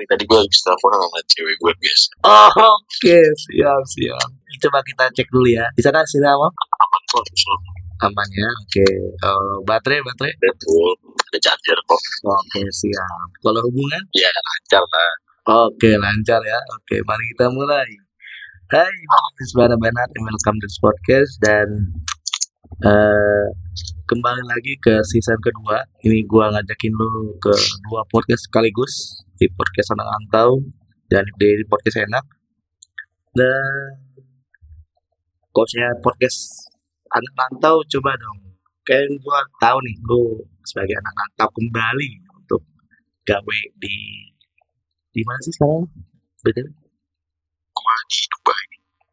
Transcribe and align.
sorry 0.00 0.16
tadi 0.16 0.24
gue 0.24 0.38
habis 0.40 0.60
telepon 0.64 0.90
sama 0.96 1.20
cewek 1.28 1.56
gue 1.60 1.72
biasa 1.76 2.08
Oh, 2.24 2.48
oke, 2.72 3.18
siap, 3.36 3.82
siap. 3.84 4.28
Coba 4.64 4.80
kita 4.80 5.04
cek 5.12 5.28
dulu 5.28 5.48
ya. 5.52 5.68
Di 5.76 5.84
sana 5.84 6.00
sini 6.08 6.24
apa? 6.24 6.48
aman 6.48 7.02
kok 7.04 7.24
Aman 8.08 8.28
ya. 8.32 8.48
Oke. 8.64 8.88
Oh, 9.28 9.60
baterai, 9.68 10.00
baterai. 10.00 10.32
betul 10.40 10.96
ada 11.04 11.38
charger 11.44 11.76
kok 11.84 12.00
Oke, 12.24 12.64
siap. 12.72 13.28
Kalau 13.44 13.60
hubungan? 13.60 14.02
ya 14.16 14.32
lancar 14.32 14.80
lah 14.88 15.12
Oke, 15.68 16.00
lancar 16.00 16.40
ya. 16.48 16.58
Oke, 16.80 17.04
mari 17.04 17.24
kita 17.36 17.52
mulai. 17.52 17.88
Hai, 18.72 18.88
nama 18.88 19.30
is 19.44 19.52
Bana 19.52 19.76
Banat 19.76 20.08
welcome 20.16 20.56
to 20.62 20.64
this 20.64 20.80
podcast 20.80 21.32
dan 21.44 21.68
eh 22.80 23.44
kembali 24.08 24.42
lagi 24.48 24.72
ke 24.80 25.04
season 25.04 25.36
kedua. 25.44 25.84
Ini 26.00 26.24
gua 26.24 26.48
ngajakin 26.48 26.92
lu 26.96 27.36
ke 27.36 27.52
dua 27.84 28.00
podcast 28.08 28.48
sekaligus 28.48 29.20
di 29.36 29.44
podcast 29.52 29.92
anak 29.92 30.08
antau 30.16 30.64
dan 31.12 31.28
di 31.36 31.60
podcast 31.68 32.00
enak. 32.00 32.24
Dan 33.36 34.00
coachnya 35.52 35.92
podcast 36.00 36.72
anak 37.12 37.32
rantau 37.36 37.84
coba 37.84 38.16
dong. 38.16 38.56
Kayak 38.88 39.12
gua 39.20 39.44
tahu 39.60 39.76
nih 39.84 39.96
lu 40.08 40.40
sebagai 40.64 40.96
anak 40.96 41.14
rantau 41.20 41.48
kembali 41.60 42.10
untuk 42.32 42.64
gawe 43.28 43.58
di 43.76 43.96
di 45.12 45.20
mana 45.28 45.40
sih 45.44 45.52
sekarang? 45.52 45.84
Betul? 46.40 46.72
gue 47.70 47.98
di 48.08 48.20
Dubai 48.28 48.66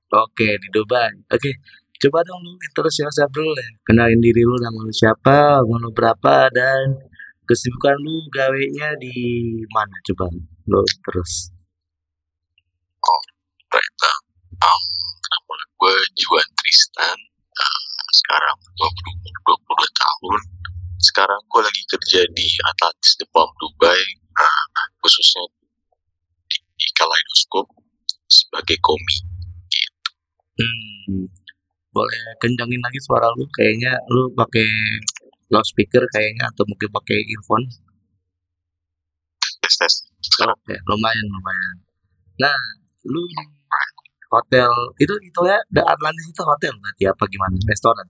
Oke, 0.08 0.50
di 0.56 0.68
Dubai. 0.72 1.12
Oke, 1.36 1.52
coba 1.98 2.20
dong 2.26 2.42
lu 2.46 2.52
terus 2.74 2.94
siapa 2.98 3.34
dulu 3.34 3.52
ya. 3.58 3.70
Kenalin 3.86 4.22
diri 4.22 4.42
lu, 4.46 4.56
nama 4.62 4.80
lu 4.86 4.94
siapa, 4.94 5.62
umur 5.66 5.90
lu 5.90 5.92
berapa, 5.94 6.50
dan 6.54 6.98
kesibukan 7.50 7.98
lu 8.00 8.28
gawenya 8.30 8.94
di 9.02 9.16
mana? 9.74 9.96
Coba 10.06 10.30
lu 10.70 10.82
terus. 11.06 11.52
right 13.68 13.96
now 14.00 14.18
um, 14.64 14.84
nama 15.30 15.56
gue 15.78 15.96
Juan 16.18 16.48
Tristan? 16.58 17.18
Uh, 17.58 17.82
sekarang 18.14 18.58
gue 18.62 18.90
berumur 18.90 19.36
22 19.86 20.02
tahun. 20.02 20.42
Sekarang 20.98 21.42
gue 21.46 21.62
lagi 21.62 21.84
kerja 21.94 22.22
di 22.34 22.48
Atlantis 22.74 23.14
Palm 23.30 23.50
Dubai 23.62 24.02
kencangin 32.42 32.82
lagi 32.82 33.00
suara 33.02 33.28
lu, 33.38 33.46
kayaknya 33.54 33.94
lu 34.14 34.30
pakai 34.34 34.68
loudspeaker 35.52 36.04
kayaknya 36.12 36.50
atau 36.52 36.64
mungkin 36.68 36.90
pakai 36.92 37.18
earphone. 37.34 37.66
tes 39.64 39.76
tes 39.80 39.94
Oke, 40.44 40.76
lumayan 40.88 41.26
lumayan. 41.28 41.78
Nah, 42.38 42.58
lu 43.10 43.22
hotel 44.32 44.70
itu 45.02 45.14
itu 45.24 45.42
ya, 45.48 45.58
The 45.72 45.82
Atlantis 45.82 46.28
itu 46.30 46.44
hotel 46.44 46.74
berarti 46.78 47.04
apa 47.10 47.24
gimana? 47.32 47.56
Restoran. 47.66 48.08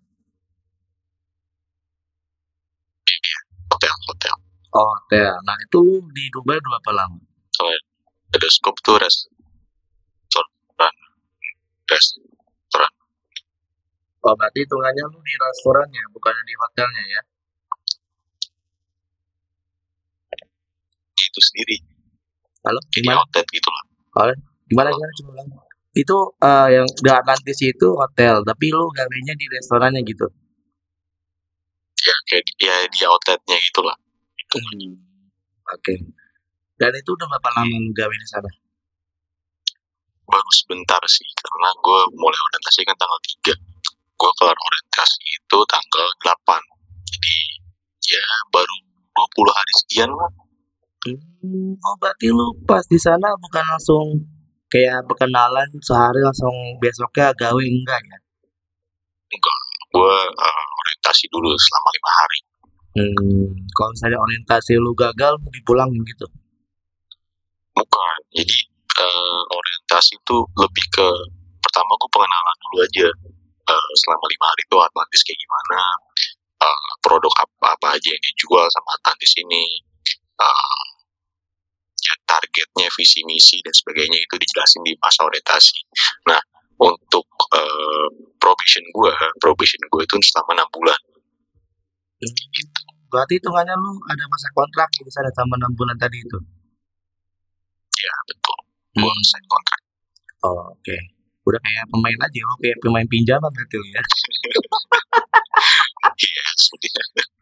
hotel 3.68 3.94
hotel 4.10 4.36
Oh, 4.76 4.84
hotel. 4.84 5.34
Nah, 5.48 5.58
itu 5.58 5.82
di 6.12 6.28
Dubai 6.30 6.60
berapa 6.60 6.92
lama? 6.92 7.18
Kaleidoskop 7.56 8.76
tuh 8.84 9.00
restoran 9.00 10.52
restoran 11.88 12.27
Oh, 14.26 14.34
berarti 14.34 14.66
hitungannya 14.66 15.04
lu 15.14 15.20
di 15.22 15.34
restorannya, 15.38 16.04
bukan 16.12 16.34
di 16.48 16.56
hotelnya 16.58 17.04
ya? 17.06 17.22
itu 21.18 21.40
sendiri 21.44 21.78
Halo, 22.66 22.80
jadi 22.90 23.06
gimana? 23.06 23.22
hotel 23.22 23.44
gitu 23.54 23.70
lah 23.70 23.84
Gimana 24.68 24.90
gimana 24.92 25.12
coba 25.22 25.32
ulang. 25.38 25.48
Itu 25.96 26.18
eh, 26.44 26.68
yang 26.76 26.88
The 27.00 27.12
Atlantis 27.24 27.60
itu 27.64 27.88
hotel, 27.96 28.44
tapi 28.44 28.66
lu 28.70 28.92
gawenya 28.92 29.34
di 29.38 29.46
restorannya 29.48 30.02
gitu. 30.04 30.28
ya 31.98 32.16
kayak 32.28 32.44
ya 32.60 32.76
di 32.92 33.00
outletnya 33.08 33.58
gitu 33.62 33.82
lah 33.86 33.98
Hmm. 34.48 34.96
Oke. 35.76 36.08
Dan 36.80 36.92
itu 36.96 37.10
udah 37.12 37.28
berapa 37.28 37.50
lama 37.52 37.76
lu 37.84 37.92
gawe 37.92 38.16
di 38.16 38.28
sana? 38.32 38.48
baru 40.28 40.52
sebentar 40.52 41.00
sih 41.08 41.24
karena 41.40 41.70
gue 41.80 42.00
mulai 42.20 42.36
orientasi 42.36 42.84
kan 42.84 42.96
tanggal 43.00 43.20
3 43.48 43.56
gue 44.18 44.32
kelar 44.42 44.58
orientasi 44.58 45.22
itu 45.22 45.58
tanggal 45.70 46.08
8 46.26 46.78
jadi 47.08 47.36
ya 48.08 48.26
baru 48.50 48.76
20 49.18 49.58
hari 49.58 49.74
sekian 49.84 50.12
lah. 50.14 50.32
Hmm, 51.08 51.74
oh 51.78 51.96
berarti 52.02 52.28
lu 52.30 52.52
pas 52.68 52.84
di 52.86 53.00
sana 53.00 53.32
bukan 53.40 53.64
langsung 53.64 54.06
kayak 54.68 55.08
perkenalan 55.08 55.68
sehari 55.80 56.20
langsung 56.20 56.52
besoknya 56.84 57.32
gawe 57.34 57.64
enggak 57.64 58.02
ya? 58.04 58.18
enggak. 59.32 59.60
Gue 59.88 60.16
uh, 60.36 60.66
orientasi 60.84 61.32
dulu 61.32 61.48
selama 61.56 61.90
lima 61.96 62.12
hari. 62.12 62.40
Hmm, 62.98 63.46
kalau 63.78 63.90
misalnya 63.94 64.20
orientasi 64.20 64.74
lu 64.82 64.92
gagal, 64.98 65.38
lu 65.38 65.50
dipulangin 65.54 66.02
gitu. 66.02 66.28
bukan. 67.78 68.18
Jadi 68.34 68.58
eh, 68.98 69.42
orientasi 69.54 70.18
itu 70.18 70.38
lebih 70.58 70.86
ke 70.90 71.08
pertama 71.62 71.94
gue 71.94 72.10
pengenalan 72.10 72.58
dulu 72.66 72.78
aja 72.82 73.08
Eh, 73.68 73.90
selama 74.00 74.26
lima 74.32 74.46
hari 74.48 74.64
itu 74.64 74.78
Atlantis 74.80 75.22
kayak 75.28 75.40
gimana 75.44 75.80
eh, 76.64 76.90
produk 77.04 77.34
apa 77.44 77.76
apa 77.76 77.88
aja 78.00 78.08
yang 78.16 78.24
dijual 78.32 78.64
sama 78.72 78.96
Atlantis 78.96 79.36
ini 79.44 79.84
eh, 80.40 80.84
ya 82.00 82.14
targetnya 82.24 82.88
visi 82.96 83.28
misi 83.28 83.60
dan 83.60 83.76
sebagainya 83.76 84.24
itu 84.24 84.36
dijelasin 84.40 84.88
di 84.88 84.96
masa 85.04 85.28
orientasi 85.28 85.84
nah 86.32 86.40
untuk 86.80 87.28
eh, 87.60 88.08
probation 88.40 88.88
gue 88.96 89.12
probation 89.44 89.82
gue 89.92 90.02
itu 90.08 90.16
selama 90.32 90.64
enam 90.64 90.70
bulan 90.72 91.00
Hmm, 92.18 92.34
berarti 93.14 93.38
hitungannya 93.38 93.78
lu 93.78 93.94
ada 94.10 94.26
masa 94.26 94.50
kontrak 94.50 94.90
di 94.90 95.06
sana 95.14 95.30
sama 95.38 95.54
6 95.54 95.70
bulan 95.78 95.94
tadi 96.02 96.18
itu. 96.18 96.34
ya 97.94 98.16
betul 98.26 98.58
gue 98.98 99.06
Hmm. 99.06 99.22
sign 99.22 99.46
kontrak 99.46 99.80
Oh, 100.46 100.74
oke. 100.74 100.98
Udah 101.48 101.60
kayak 101.64 101.86
pemain 101.88 102.20
aja 102.20 102.40
lu 102.44 102.56
kayak 102.60 102.78
pemain 102.84 103.08
pinjaman 103.08 103.50
berarti 103.56 103.76
lu 103.80 103.88
ya. 103.96 104.04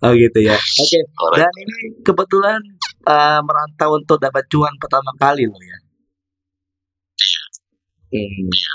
Oh 0.05 0.13
gitu 0.13 0.39
ya. 0.43 0.53
Oke. 0.53 0.99
Alright. 1.17 1.39
Dan 1.41 1.53
ini 1.65 1.77
kebetulan 2.05 2.61
eh, 3.09 3.39
merantau 3.41 3.97
untuk 3.97 4.21
dapat 4.21 4.45
cuan 4.51 4.73
pertama 4.77 5.09
kali 5.17 5.49
lo 5.49 5.57
ya. 5.57 5.77
Hmm. 8.13 8.47
iya 8.53 8.71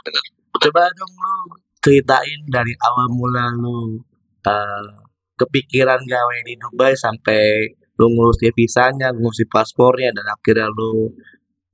Coba 0.60 0.90
dong 0.92 1.14
lu 1.14 1.34
ceritain 1.80 2.40
dari 2.50 2.74
awal 2.82 3.06
mula 3.14 3.54
lu 3.56 4.02
eh, 4.42 4.90
kepikiran 5.38 6.02
gawe 6.02 6.36
di 6.44 6.54
Dubai 6.58 6.92
sampai 6.98 7.70
lu 8.00 8.06
ngurus 8.16 8.40
visanya, 8.56 9.12
ngurus 9.12 9.44
paspornya 9.48 10.10
dan 10.16 10.26
akhirnya 10.34 10.66
lu 10.72 11.12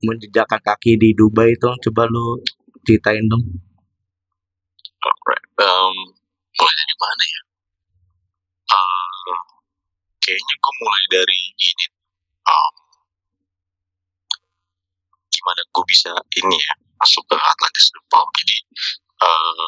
menjejakkan 0.03 0.61
kaki 0.61 0.99
di 1.01 1.09
Dubai 1.17 1.55
itu 1.57 1.67
coba 1.89 2.05
lu 2.07 2.37
ceritain 2.87 3.27
dong. 3.27 3.43
Alright. 5.03 5.45
Um, 5.59 5.95
mulai 6.55 6.75
dari 6.79 6.95
mana 6.95 7.23
ya? 7.27 7.41
Uh, 8.71 9.35
kayaknya 10.23 10.55
gue 10.55 10.73
mulai 10.79 11.03
dari 11.11 11.39
ini. 11.59 11.85
Um, 12.47 12.75
gimana 15.27 15.61
gue 15.67 15.83
bisa 15.91 16.11
ini 16.39 16.55
ya 16.55 16.73
masuk 16.95 17.27
ke 17.27 17.35
Atlantis 17.35 17.91
Depok. 17.91 18.27
Jadi 18.39 18.55
uh, 19.19 19.67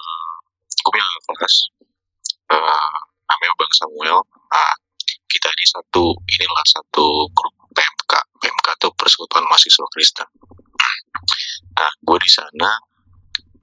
gue 0.80 0.92
punya 0.96 1.06
kelas 1.36 1.56
uh, 2.56 2.96
namanya 3.28 3.54
Bang 3.60 3.74
Samuel. 3.76 4.20
Ah, 4.50 4.76
kita 5.28 5.52
ini 5.60 5.66
satu 5.68 6.16
inilah 6.24 6.66
satu 6.72 7.28
grup 7.36 7.54
PMK. 7.76 8.14
PMK 8.40 8.68
itu 8.80 8.88
Persekutuan 8.96 9.46
Mahasiswa 9.46 9.88
Kristen. 9.94 10.30
Nah, 11.80 11.92
gue 12.04 12.18
di 12.20 12.32
sana 12.32 12.72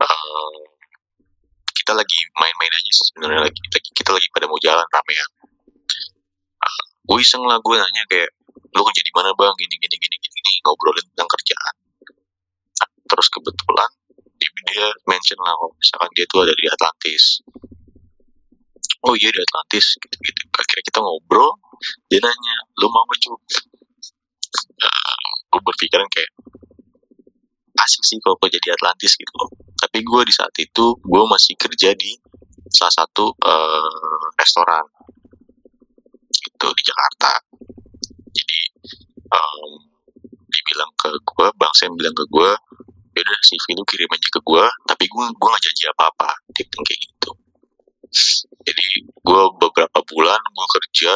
uh, 0.01 0.61
kita 1.77 1.93
lagi 1.95 2.19
main-main 2.35 2.73
aja 2.73 2.91
sih 2.91 3.05
sebenarnya 3.13 3.47
lagi, 3.47 3.61
lagi 3.71 3.91
kita 3.95 4.11
lagi 4.11 4.27
pada 4.35 4.47
mau 4.51 4.59
jalan 4.59 4.87
ramean. 4.91 5.31
Uh, 6.59 6.83
gue 7.07 7.19
iseng 7.23 7.45
lah 7.47 7.61
gue 7.63 7.75
nanya 7.79 8.03
kayak 8.11 8.31
lu 8.75 8.83
kerja 8.85 9.03
di 9.05 9.13
mana 9.15 9.31
bang 9.33 9.55
gini 9.57 9.75
gini 9.79 9.97
gini 9.97 10.17
gini, 10.19 10.35
gini 10.35 10.51
ngobrolin 10.67 11.07
tentang 11.15 11.29
kerjaan. 11.31 11.75
Terus 13.07 13.27
kebetulan 13.31 13.91
dia, 14.37 14.89
mention 15.09 15.39
lah 15.41 15.55
kalau 15.57 15.73
misalkan 15.79 16.11
dia 16.13 16.27
tuh 16.29 16.45
ada 16.45 16.53
di 16.53 16.67
Atlantis. 16.69 17.41
Oh 19.07 19.15
iya 19.15 19.31
di 19.31 19.41
Atlantis 19.41 19.95
gitu 19.97 20.17
gitu. 20.21 20.41
Akhirnya 20.53 20.85
kita 20.85 20.99
ngobrol 21.01 21.55
dia 22.11 22.21
nanya 22.21 22.55
lu 22.83 22.91
mau 22.91 23.07
nggak? 23.07 23.39
Uh, 24.77 25.31
gue 25.53 25.61
berpikiran 25.63 26.09
kayak 26.11 26.31
asik 27.77 28.03
sih 28.05 28.19
kalau 28.25 28.37
kerja 28.41 28.59
di 28.61 28.71
Atlantis 28.73 29.17
gitu 29.17 29.33
loh. 29.37 29.51
Tapi 29.77 30.01
gue 30.01 30.21
di 30.25 30.33
saat 30.33 30.55
itu 30.57 30.97
gue 30.97 31.23
masih 31.29 31.55
kerja 31.61 31.93
di 31.93 32.17
salah 32.73 32.95
satu 33.05 33.33
eh, 33.37 34.27
restoran. 34.41 34.85
Itu 36.33 36.67
di 36.73 36.83
Jakarta. 36.83 37.33
Jadi 38.33 38.59
em, 39.33 39.73
dibilang 40.47 40.89
bilang 40.89 40.91
ke 40.97 41.09
gue 41.21 41.47
bang 41.57 41.75
Sam 41.77 41.93
bilang 41.97 42.17
ke 42.17 42.25
gue 42.29 42.51
yaudah 43.17 43.39
CV 43.41 43.65
lu 43.73 43.85
kirim 43.89 44.13
aja 44.13 44.29
ke 44.29 44.41
gue 44.45 44.65
tapi 44.85 45.05
gue 45.09 45.25
gue 45.25 45.49
nggak 45.49 45.65
janji 45.65 45.85
apa 45.89 46.05
apa 46.13 46.31
dia 46.53 46.65
bilang 46.69 46.85
kayak 46.85 47.01
gitu. 47.01 47.31
Jadi 48.67 48.87
gue 49.09 49.43
beberapa 49.57 49.99
bulan 50.05 50.41
gue 50.41 50.67
kerja 50.81 51.15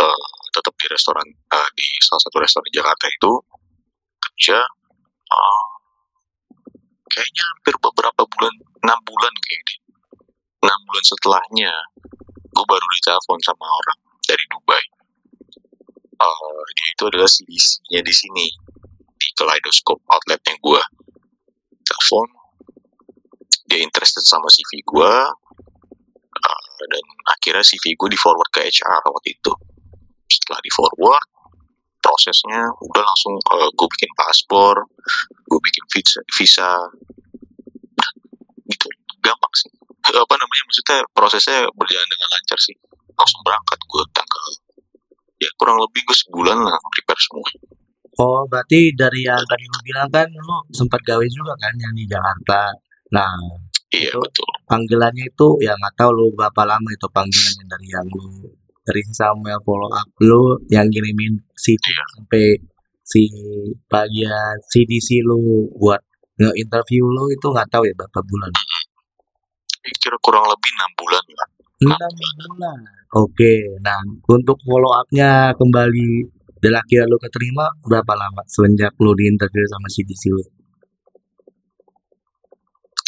uh, 0.00 0.28
tetap 0.50 0.74
di 0.80 0.86
restoran 0.90 1.26
uh, 1.28 1.68
di 1.76 1.88
salah 2.02 2.22
satu 2.24 2.36
restoran 2.40 2.66
di 2.68 2.74
Jakarta 2.76 3.06
itu. 3.08 3.32
Kerja 4.20 4.58
uh, 5.28 5.69
kayaknya 7.10 7.42
hampir 7.42 7.74
beberapa 7.82 8.22
bulan 8.24 8.54
enam 8.86 8.98
bulan 9.02 9.34
kayaknya 9.44 9.76
enam 10.60 10.80
bulan 10.86 11.04
setelahnya 11.04 11.72
gue 12.50 12.64
baru 12.66 12.86
ditelepon 12.98 13.40
sama 13.40 13.64
orang 13.64 13.98
dari 14.26 14.44
Dubai. 14.52 14.84
Uh, 16.20 16.60
dia 16.76 16.86
itu 16.92 17.02
adalah 17.08 17.30
CDC-nya 17.30 18.00
di 18.04 18.12
sini 18.12 18.46
di 19.16 19.28
Kaleidoscope 19.32 20.04
outletnya 20.04 20.52
gue 20.60 20.82
telepon 21.80 22.28
dia 23.64 23.80
interested 23.80 24.20
sama 24.28 24.44
CV 24.52 24.84
gue 24.84 25.12
uh, 26.36 26.80
dan 26.90 27.04
akhirnya 27.32 27.64
CV 27.64 27.96
gue 27.96 28.08
di 28.12 28.18
forward 28.20 28.50
ke 28.52 28.68
HR 28.68 29.00
waktu 29.08 29.32
itu. 29.32 29.52
Setelah 30.28 30.60
di 30.60 30.70
forward 30.74 31.24
prosesnya 32.10 32.66
udah 32.82 33.02
langsung 33.06 33.38
uh, 33.54 33.70
gue 33.70 33.88
bikin 33.94 34.10
paspor 34.18 34.82
gue 35.50 35.60
bikin 35.62 35.84
visa, 35.94 36.20
visa. 36.34 36.70
Gitu 38.66 38.86
gampang 39.22 39.54
sih. 39.54 39.70
Apa 40.10 40.34
namanya 40.34 40.62
maksudnya 40.66 40.98
prosesnya 41.14 41.58
berjalan 41.74 42.08
dengan 42.10 42.28
lancar 42.34 42.58
sih. 42.58 42.74
Langsung 43.14 43.40
berangkat 43.46 43.78
gue 43.78 44.02
tanggal 44.10 44.44
ya 45.40 45.50
kurang 45.56 45.80
lebih 45.80 46.02
gue 46.04 46.16
sebulan 46.26 46.58
lah 46.58 46.76
prepare 46.98 47.20
semua. 47.22 47.50
Oh, 48.20 48.44
berarti 48.44 48.92
dari 48.92 49.24
yang 49.24 49.40
tadi 49.48 49.64
lu 49.64 49.78
bilang 49.86 50.08
kan 50.12 50.28
lu 50.28 50.56
sempat 50.74 51.00
gawe 51.06 51.24
juga 51.30 51.54
kan 51.56 51.72
yang 51.78 51.94
di 51.96 52.04
Jakarta. 52.04 52.68
Nah, 53.16 53.32
iya 53.94 54.12
itu 54.12 54.20
betul. 54.20 54.50
panggilannya 54.68 55.24
itu 55.24 55.46
ya 55.64 55.72
nggak 55.72 55.94
tahu 55.96 56.10
lu 56.12 56.26
berapa 56.36 56.62
lama 56.68 56.88
itu 56.92 57.06
panggilannya 57.08 57.64
dari 57.64 57.86
yang 57.88 58.06
lu 58.12 58.59
dari 58.84 59.02
Samuel 59.12 59.60
follow 59.62 59.90
up 59.92 60.08
lu 60.24 60.56
yang 60.72 60.88
kirimin 60.88 61.36
CV 61.56 61.80
Iya. 61.84 62.04
sampai 62.16 62.44
si 63.04 63.22
bagian 63.90 64.54
CDC 64.70 65.22
lu 65.26 65.68
buat 65.76 66.00
nge-interview 66.40 67.04
lu 67.04 67.28
itu 67.28 67.46
nggak 67.52 67.68
tahu 67.68 67.84
ya 67.84 67.92
berapa 67.92 68.20
bulan. 68.24 68.50
Kira 70.00 70.16
kurang 70.20 70.44
lebih 70.44 70.70
enam 70.76 70.90
bulan 70.96 71.22
Enam 71.80 72.12
bulan. 72.52 72.78
Oke, 73.16 73.54
nah 73.80 74.00
untuk 74.28 74.60
follow 74.62 74.92
up-nya 74.94 75.56
kembali 75.56 76.10
dan 76.60 76.76
akhirnya 76.76 77.08
lu 77.08 77.16
keterima 77.16 77.66
berapa 77.82 78.12
lama 78.14 78.44
semenjak 78.46 78.92
lu 79.00 79.16
di 79.16 79.24
interview 79.28 79.64
sama 79.68 79.88
CDC 79.88 80.24
lu? 80.32 80.44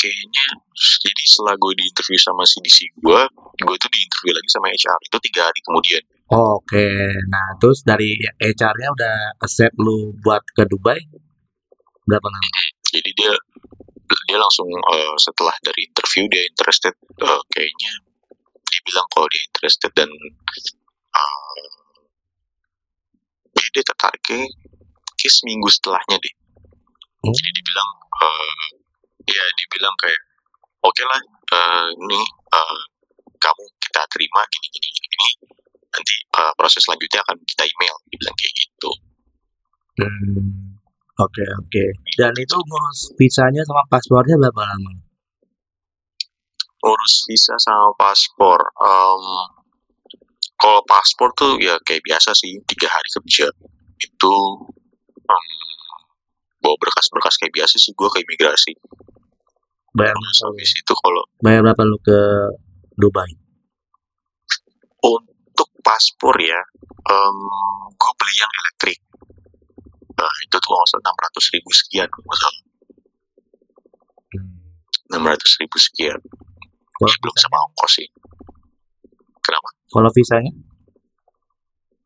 kayaknya 0.02 0.61
jadi 1.00 1.22
setelah 1.24 1.54
gue 1.56 1.72
di 1.78 1.84
interview 1.86 2.18
sama 2.18 2.42
CDC 2.42 2.78
gue 2.98 3.20
gue 3.62 3.76
tuh 3.78 3.90
di 3.90 3.98
interview 4.02 4.32
lagi 4.34 4.48
sama 4.50 4.66
HR 4.68 4.98
itu 5.06 5.16
tiga 5.30 5.40
hari 5.48 5.60
kemudian 5.62 6.04
Oke, 6.32 7.12
nah 7.28 7.52
terus 7.60 7.84
dari 7.84 8.16
HR-nya 8.40 8.88
udah 8.96 9.16
accept 9.44 9.76
lu 9.76 10.16
buat 10.24 10.40
ke 10.56 10.64
Dubai 10.64 10.96
berapa 12.08 12.24
lama? 12.24 12.48
jadi 12.88 13.10
dia 13.12 13.32
dia 14.28 14.38
langsung 14.40 14.64
eh, 14.68 15.14
setelah 15.20 15.52
dari 15.60 15.84
interview 15.84 16.24
dia 16.32 16.42
interested 16.48 16.94
eh, 17.20 17.42
kayaknya 17.52 17.92
dia 18.64 18.80
bilang 18.88 19.06
kalau 19.12 19.28
dia 19.28 19.42
interested 19.44 19.92
dan 19.92 20.08
ya 23.52 23.66
dia 23.70 23.84
tertarik 23.84 24.22
kayak 24.24 24.48
kayak 25.16 25.32
seminggu 25.32 25.68
setelahnya 25.68 26.16
deh 26.18 26.34
Oh. 27.22 27.30
jadi 27.30 27.54
dia 27.54 27.64
bilang 27.70 27.90
eh, 28.18 28.66
ya 29.30 29.44
dia 29.54 29.66
bilang 29.70 29.94
kayak 29.94 30.20
oke 30.82 31.02
lah 31.06 31.20
eh, 31.54 31.86
ini 31.96 32.20
eh, 32.52 32.80
kamu 33.38 33.64
kita 33.82 34.02
terima 34.12 34.40
gini 34.50 34.66
gini 34.70 34.88
gini 34.90 35.06
gini 35.08 35.28
nanti 35.92 36.14
eh, 36.20 36.52
proses 36.58 36.82
selanjutnya 36.84 37.20
akan 37.26 37.36
kita 37.46 37.62
email 37.66 37.94
dia 38.10 38.16
bilang 38.18 38.36
kayak 38.38 38.54
gitu 38.56 38.90
Hmm, 39.92 40.80
oke 41.20 41.44
oke. 41.60 41.84
Dan 42.16 42.32
itu 42.40 42.56
ngurus 42.56 43.12
visanya 43.20 43.60
sama 43.60 43.84
paspornya 43.92 44.40
berapa 44.40 44.64
lama? 44.64 45.04
urus 46.82 47.14
visa 47.30 47.54
sama 47.62 47.94
paspor 47.94 48.58
Em, 48.82 49.24
kalau 50.58 50.82
paspor 50.86 51.30
tuh 51.38 51.58
ya 51.62 51.78
kayak 51.86 52.02
biasa 52.02 52.34
sih 52.34 52.58
tiga 52.66 52.90
hari 52.90 53.08
kerja 53.22 53.46
itu 54.02 54.34
em, 55.30 55.46
bawa 56.62 56.74
berkas-berkas 56.82 57.38
kayak 57.38 57.54
biasa 57.54 57.78
sih 57.78 57.94
gue 57.94 58.08
ke 58.10 58.18
imigrasi 58.26 58.72
Bayar 59.92 60.16
berapa? 60.16 60.48
habis 60.48 60.70
itu 60.72 60.92
kalau 60.96 61.22
Bayar 61.38 61.60
berapa 61.62 61.82
lu 61.84 61.98
ke 62.00 62.18
Dubai? 62.96 63.28
untuk 65.02 65.68
paspor 65.82 66.38
ya 66.38 66.60
em, 67.10 67.38
gue 67.92 68.12
beli 68.16 68.34
yang 68.38 68.52
elektrik 68.64 68.98
Nah, 70.12 70.34
itu 70.46 70.54
tuh 70.54 70.70
nggak 70.70 71.02
enam 71.02 71.16
ratus 71.18 71.44
ribu 71.50 71.70
sekian 71.74 72.06
nggak 72.08 72.38
salah 72.38 72.62
Hmm. 74.32 74.64
enam 75.12 75.28
ratus 75.28 75.60
ribu 75.60 75.76
sekian 75.76 76.16
Kalau 76.96 77.10
ya 77.10 77.16
belum 77.20 77.36
sama 77.36 77.58
ongkos 77.68 78.00
sih 78.00 78.08
kenapa 79.42 79.68
Kalau 79.90 80.08
visanya? 80.08 80.52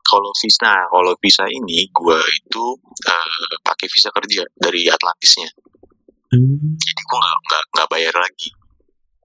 kalau 0.03 0.31
visa 0.39 0.63
nah, 0.67 0.87
kalau 0.91 1.15
visa 1.19 1.45
ini 1.47 1.87
gue 1.87 2.19
itu 2.35 2.65
eh, 3.05 3.55
pakai 3.63 3.87
visa 3.87 4.11
kerja 4.11 4.43
dari 4.55 4.87
Atlantisnya 4.87 5.51
Hmm. 6.27 6.75
jadi 6.75 7.03
gue 7.03 7.19
nggak 7.19 7.37
nggak 7.47 7.63
nggak 7.75 7.89
bayar 7.91 8.15
lagi 8.17 8.51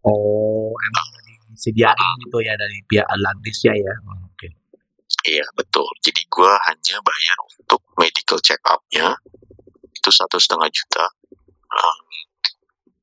Oh, 0.02 0.74
emang 0.82 1.08
disediain 1.54 1.94
gitu 2.26 2.42
ya 2.42 2.58
dari 2.58 2.82
pihak 2.90 3.06
Atlantis 3.06 3.62
ya 3.62 3.74
ya. 3.78 3.94
Oh, 4.10 4.18
Oke. 4.26 4.50
iya 5.30 5.46
betul 5.54 5.86
jadi 6.02 6.22
gue 6.26 6.52
hanya 6.66 6.98
bayar 7.06 7.38
untuk 7.46 7.82
medical 7.96 8.42
check 8.42 8.58
up-nya 8.66 9.14
itu 9.92 10.10
satu 10.10 10.38
setengah 10.38 10.70
juta 10.70 11.06
Um, 11.72 12.04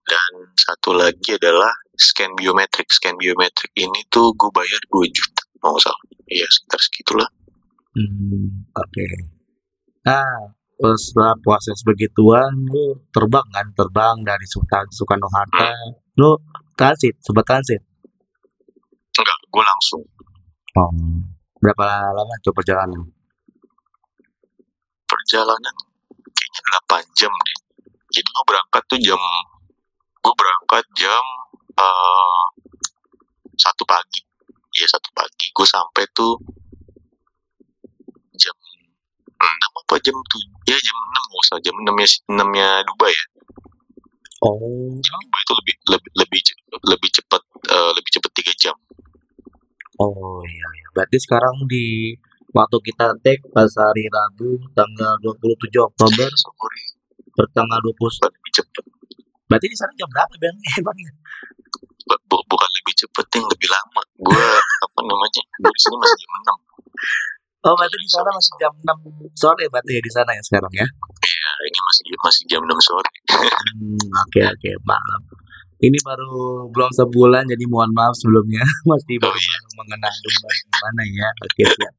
dan 0.04 0.32
satu 0.60 0.92
lagi 0.92 1.40
adalah 1.40 1.72
scan 1.96 2.36
biometrik 2.36 2.84
scan 2.92 3.16
biometrik 3.16 3.72
ini 3.80 4.04
tuh 4.12 4.36
gue 4.36 4.50
bayar 4.52 4.76
2 4.92 5.08
juta 5.08 5.40
kalau 5.56 5.72
nggak 5.72 5.88
salah 5.88 6.00
iya 6.28 6.44
sekitar 6.48 6.80
segitulah 6.82 7.28
Hmm, 7.96 8.68
oke. 8.76 9.06
Nah, 10.04 10.38
terus 10.38 10.57
setelah 10.78 11.34
proses 11.42 11.82
begituan, 11.82 12.54
lu 12.70 13.02
terbang 13.10 13.46
kan? 13.50 13.66
Terbang 13.74 14.16
dari 14.22 14.46
Sultan 14.46 14.86
Soekarno 14.94 15.26
Hatta. 15.26 15.74
Lu 16.18 16.38
transit, 16.78 17.18
sempat 17.22 17.44
transit. 17.46 17.82
enggak 19.18 19.38
gue 19.50 19.64
langsung 19.66 20.02
Oh. 20.78 20.94
Berapa 21.58 22.14
lama 22.14 22.34
tuh 22.38 22.54
perjalanan? 22.54 23.02
perjalanan 25.08 25.76
kayaknya 26.36 26.60
8 26.88 27.16
jam 27.16 27.32
deh 27.32 27.58
jadi 28.12 28.28
gue 28.28 28.44
berangkat 28.44 28.82
tuh 28.88 29.00
jam 29.00 29.20
gue 30.20 30.34
berangkat 30.36 30.84
jam 30.96 31.24
eh, 31.76 32.44
satu 33.56 33.82
pagi 33.88 34.24
ya 34.76 34.86
satu 34.88 35.08
pagi 35.16 35.48
gue 35.52 35.66
sampai 35.68 36.04
tuh 36.12 36.36
jam 38.36 38.56
enam 39.36 39.67
apa 39.88 39.96
jam 40.04 40.12
tuh 40.28 40.42
ya 40.68 40.76
jam 40.76 40.96
enam 41.00 41.22
nggak 41.32 41.40
usah 41.48 41.56
jam 41.64 41.74
enam 41.80 41.96
ya 41.96 42.06
enamnya 42.28 42.68
Dubai 42.84 43.08
ya 43.08 43.24
Oh. 44.38 44.94
Dubai 45.00 45.40
itu 45.42 45.52
lebih 45.56 45.74
lebih 45.88 46.10
lebih 46.20 46.40
lebih 46.92 47.10
cepat 47.10 47.42
eh, 47.72 47.90
lebih 47.96 48.10
cepat 48.12 48.30
tiga 48.36 48.52
jam 48.60 48.76
Oh 49.98 50.44
iya, 50.46 50.68
iya. 50.78 50.86
Berarti 50.94 51.18
sekarang 51.18 51.66
di 51.66 52.14
waktu 52.54 52.78
kita 52.86 53.18
take 53.18 53.42
pas 53.50 53.66
hari 53.66 54.06
Rabu 54.06 54.62
tanggal 54.76 55.18
27 55.18 55.74
Oktober 55.74 56.28
sorry 56.38 56.82
per 57.34 57.50
tanggal 57.50 57.80
20. 57.82 57.96
lebih 58.30 58.52
cepat 58.52 58.84
Berarti 59.48 59.66
di 59.72 59.76
sana 59.80 59.90
jam 59.96 60.06
berapa 60.12 60.34
Bang? 60.38 60.56
Bu- 62.30 62.44
bukan 62.46 62.70
lebih 62.78 62.94
cepat 62.94 63.26
yang 63.40 63.46
lebih 63.48 63.68
lama 63.72 64.02
gue 64.20 64.48
apa 64.86 65.00
namanya 65.02 65.42
gue 65.64 65.72
di 65.72 65.80
sini 65.80 65.96
masih 65.96 66.16
jam 66.20 66.32
enam 66.44 66.58
Oh, 67.58 67.74
berarti 67.74 67.96
di 67.98 68.06
sana 68.06 68.30
masih 68.30 68.54
jam 68.56 68.72
6 68.86 69.34
sore 69.34 69.64
berarti 69.66 69.98
ya 69.98 70.02
di 70.02 70.12
sana 70.14 70.30
ya 70.30 70.42
sekarang 70.46 70.72
ya? 70.72 70.86
ya 70.86 71.50
ini 71.66 71.78
masih 71.82 72.04
masih 72.22 72.42
jam 72.46 72.62
enam 72.62 72.78
sore 72.78 73.10
Hmm, 73.74 73.98
oke 73.98 74.40
oke, 74.46 74.70
maaf. 74.86 75.22
Ini 75.78 75.98
baru 76.02 76.66
belum 76.70 76.90
sebulan 76.90 77.46
jadi 77.46 77.64
mohon 77.66 77.90
maaf 77.94 78.14
sebelumnya 78.14 78.62
masih 78.90 79.18
Oh, 79.18 79.30
baru, 79.30 79.38
iya. 79.38 79.56
baru 79.58 79.70
mengenal 79.78 80.14
Dubai 80.22 80.56
gimana 80.66 81.02
ya. 81.06 81.28
Oke 81.42 81.62
siap. 81.66 81.94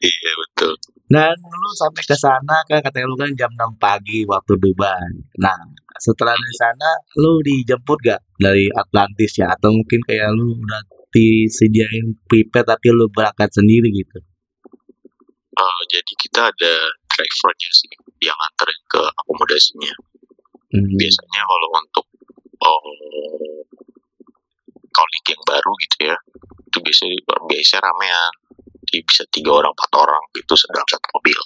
iya 0.00 0.30
betul 0.40 0.72
Dan 1.08 1.34
lu 1.36 1.70
sampai 1.76 2.02
ke 2.04 2.16
sana 2.16 2.56
kan 2.68 2.78
katanya 2.80 3.06
lu 3.08 3.16
kan 3.16 3.30
jam 3.32 3.48
6 3.52 3.76
pagi 3.80 4.24
waktu 4.24 4.52
Dubai. 4.56 5.08
Nah, 5.40 5.56
setelah 6.00 6.32
dari 6.32 6.56
sana 6.56 6.88
lu 7.16 7.40
dijemput 7.40 7.98
gak 8.04 8.20
dari 8.36 8.68
Atlantis 8.72 9.36
ya 9.36 9.52
atau 9.52 9.72
mungkin 9.72 10.00
kayak 10.04 10.28
lu 10.32 10.52
udah 10.56 10.80
disediain 11.08 12.12
prepare 12.24 12.64
tapi 12.64 12.92
lu 12.92 13.08
berangkat 13.08 13.48
sendiri 13.52 13.88
gitu. 13.92 14.20
Eh, 15.58 15.80
jadi 15.90 16.12
kita 16.14 16.40
ada 16.54 16.72
drivernya 17.10 17.70
sih 17.74 17.90
yang 18.22 18.36
nganterin 18.38 18.80
ke 18.86 19.02
akomodasinya. 19.24 19.94
Hmm. 20.68 20.84
biasanya 21.00 21.40
kalau 21.48 21.68
untuk 21.80 22.06
oh, 22.60 22.82
yang 25.32 25.42
baru 25.48 25.72
gitu 25.80 26.12
ya 26.12 26.16
itu 26.68 26.78
biasanya 26.84 27.16
biasanya 27.48 27.80
ramean. 27.88 28.34
Jadi 28.88 28.98
bisa 29.04 29.22
tiga 29.32 29.50
orang 29.56 29.72
empat 29.72 29.92
orang 29.96 30.22
gitu 30.36 30.54
sedang 30.56 30.84
satu 30.88 31.08
mobil. 31.16 31.40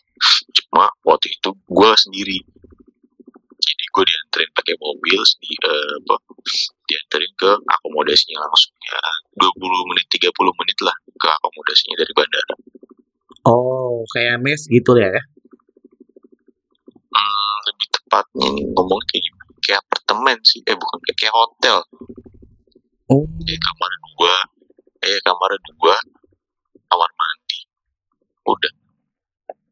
Cuma 0.54 0.90
waktu 1.06 1.30
itu 1.30 1.50
gue 1.54 1.90
sendiri. 1.98 2.38
Jadi 3.62 3.84
gue 3.94 4.04
dianterin 4.06 4.50
pakai 4.54 4.74
mobil 4.78 5.20
sendiri 5.22 5.56
eh, 5.70 5.94
apa 6.02 6.16
dianterin 6.90 7.32
ke 7.38 7.50
akomodasinya 7.80 8.42
langsung 8.42 8.74
ya. 8.82 9.00
20 9.38 9.90
menit 9.94 10.06
30 10.10 10.30
menit 10.34 10.78
lah 10.82 10.96
ke 11.16 11.26
akomodasinya 11.30 11.96
dari 11.96 12.12
bandara 12.12 12.54
Oh, 13.42 14.06
kayak 14.14 14.38
mes 14.38 14.62
gitu 14.70 14.94
ya? 14.94 15.10
Hmm, 17.10 17.54
lebih 17.66 17.88
tepatnya 17.90 18.46
nih 18.54 18.64
ngomong 18.70 19.02
kayak 19.10 19.34
kayak 19.62 19.78
apartemen 19.82 20.38
sih 20.46 20.62
eh 20.62 20.78
bukan 20.78 20.98
kayak, 21.02 21.18
kayak 21.18 21.34
hotel. 21.34 21.78
Oh, 23.10 23.26
kayak 23.42 23.58
kamar 23.58 23.90
dua 24.14 24.34
eh 25.02 25.18
kamar 25.26 25.50
dua 25.58 25.96
kamar 26.86 27.10
mandi. 27.18 27.58
Udah. 28.46 28.72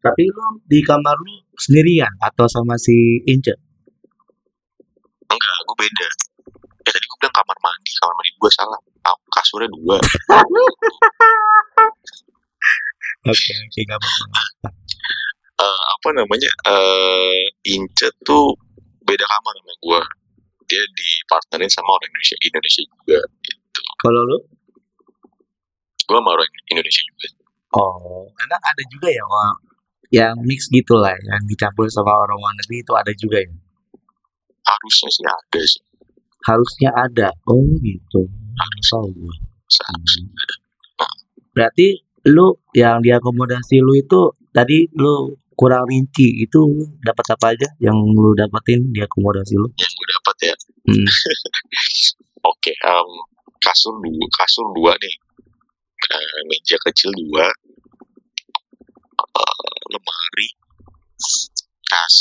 Tapi 0.03 0.23
lu 0.27 0.47
di 0.67 0.83
kamar 0.83 1.15
lu 1.23 1.39
sendirian 1.55 2.11
atau 2.19 2.51
sama 2.51 2.75
si 2.75 3.23
Ince? 3.31 3.55
enggak 5.31 5.57
gue 5.63 5.77
beda. 5.79 6.09
Ya 6.83 6.91
tadi 6.91 7.07
gue 7.07 7.19
bilang 7.23 7.37
kamar 7.39 7.57
mandi 7.63 7.93
kamar 8.03 8.15
mandi 8.19 8.31
dua 8.35 8.51
salah. 8.51 8.81
Ah, 9.07 9.17
kasurnya 9.31 9.71
dua 9.71 9.97
Oke, 13.21 13.53
oke, 13.53 13.81
gak 13.85 13.99
apa-apa. 14.01 14.41
Eh, 15.61 15.83
apa 15.93 16.09
namanya 16.17 16.49
eh 16.73 17.45
Ince 17.77 18.09
tuh 18.25 18.57
beda 19.05 19.25
kamar 19.29 19.53
sama 19.61 19.75
gue 19.77 20.01
dia 20.73 20.81
dipartnerin 20.97 21.69
sama 21.69 21.93
orang 22.01 22.09
Indonesia 22.09 22.37
Indonesia 22.41 22.83
juga 22.89 23.19
gitu 23.45 23.81
Kalau 24.01 24.23
lu? 24.25 24.39
gue 26.09 26.17
sama 26.17 26.31
orang 26.33 26.49
Indonesia 26.73 27.03
juga 27.13 27.29
Oh, 27.77 28.25
kadang 28.35 28.63
ada 28.65 28.83
juga 28.91 29.09
ya 29.13 29.23
Wak, 29.23 29.55
yang 30.11 30.35
mix 30.43 30.67
gitu 30.73 30.99
lah, 30.99 31.15
yang 31.15 31.39
dicampur 31.47 31.87
sama 31.87 32.11
orang 32.11 32.35
luar 32.41 32.55
negeri 32.59 32.83
itu 32.83 32.93
ada 32.99 33.13
juga 33.15 33.39
ya. 33.39 33.53
harusnya 34.67 35.09
sih 35.13 35.25
ada 35.29 35.61
sih 35.63 35.83
Harusnya 36.41 36.91
ada. 36.97 37.29
Oh, 37.47 37.63
gitu. 37.85 38.27
Tahu 38.91 39.07
gue. 39.13 39.37
seharusnya 39.69 40.25
Berarti 41.53 42.01
lu 42.29 42.59
yang 42.77 43.01
diakomodasi 43.01 43.81
lu 43.81 43.97
itu 43.97 44.35
tadi 44.53 44.85
lu 44.99 45.33
kurang 45.57 45.85
rinci 45.89 46.41
itu 46.41 46.61
dapat 47.05 47.37
apa 47.37 47.47
aja 47.53 47.69
yang 47.81 47.97
lu 47.97 48.33
dapetin 48.33 48.81
di 48.93 49.01
akomodasi 49.05 49.55
lu? 49.61 49.69
yang 49.77 49.93
gue 49.93 50.09
dapat 50.19 50.37
ya 50.45 50.55
Hmm. 50.81 51.05
Oke, 52.51 52.73
em, 52.73 53.11
kasur 53.61 54.01
dua, 54.01 54.27
kasur 54.33 54.65
dua 54.73 54.97
nih, 54.97 55.17
Eh, 56.01 56.41
meja 56.49 56.81
kecil 56.81 57.13
dua, 57.13 57.45
eh, 59.21 59.75
lemari, 59.93 60.49
AC, 61.93 62.21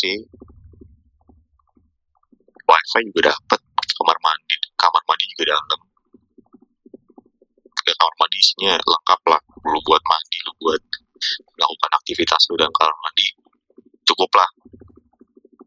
wifi 2.68 3.00
juga 3.08 3.32
dapat, 3.32 3.60
kamar 3.96 4.18
mandi, 4.20 4.56
kamar 4.76 5.02
mandi 5.08 5.26
juga 5.32 5.56
dalam. 5.56 5.82
Kamar 7.72 8.14
mandi 8.20 8.38
isinya 8.38 8.76
lengkap 8.78 9.22
lah, 9.32 9.42
lu 9.66 9.80
buat 9.84 10.04
mandi, 10.06 10.38
lu 10.48 10.54
buat 10.64 10.82
melakukan 11.56 11.92
aktivitas 12.00 12.42
lu 12.52 12.56
dan 12.56 12.72
kamar 12.72 12.96
mandi 13.04 13.28
cukup 14.08 14.32
lah, 14.36 14.50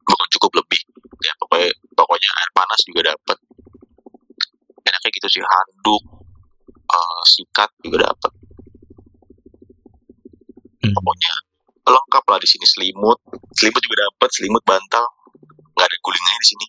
bukan 0.02 0.28
cukup 0.38 0.50
lebih. 0.64 0.80
Ya 1.22 1.32
pokoknya 1.38 1.70
pokoknya 1.94 2.30
air 2.40 2.50
panas 2.56 2.80
juga 2.82 3.14
dapat 3.14 3.38
enaknya 4.82 5.10
gitu 5.14 5.28
sih 5.38 5.42
handuk 5.44 6.02
eh, 6.82 7.22
sikat 7.28 7.70
juga 7.84 8.10
dapat 8.10 8.32
Hmm. 10.82 10.90
pokoknya 10.98 11.30
lengkap 11.86 12.24
lah 12.26 12.38
di 12.42 12.48
sini 12.50 12.66
selimut. 12.66 13.14
Selimut 13.54 13.78
juga 13.86 14.02
dapat 14.02 14.28
selimut 14.34 14.66
bantal. 14.66 15.06
Nggak 15.78 15.86
ada 15.86 15.96
gulingnya 16.02 16.36
di 16.42 16.48
sini 16.50 16.66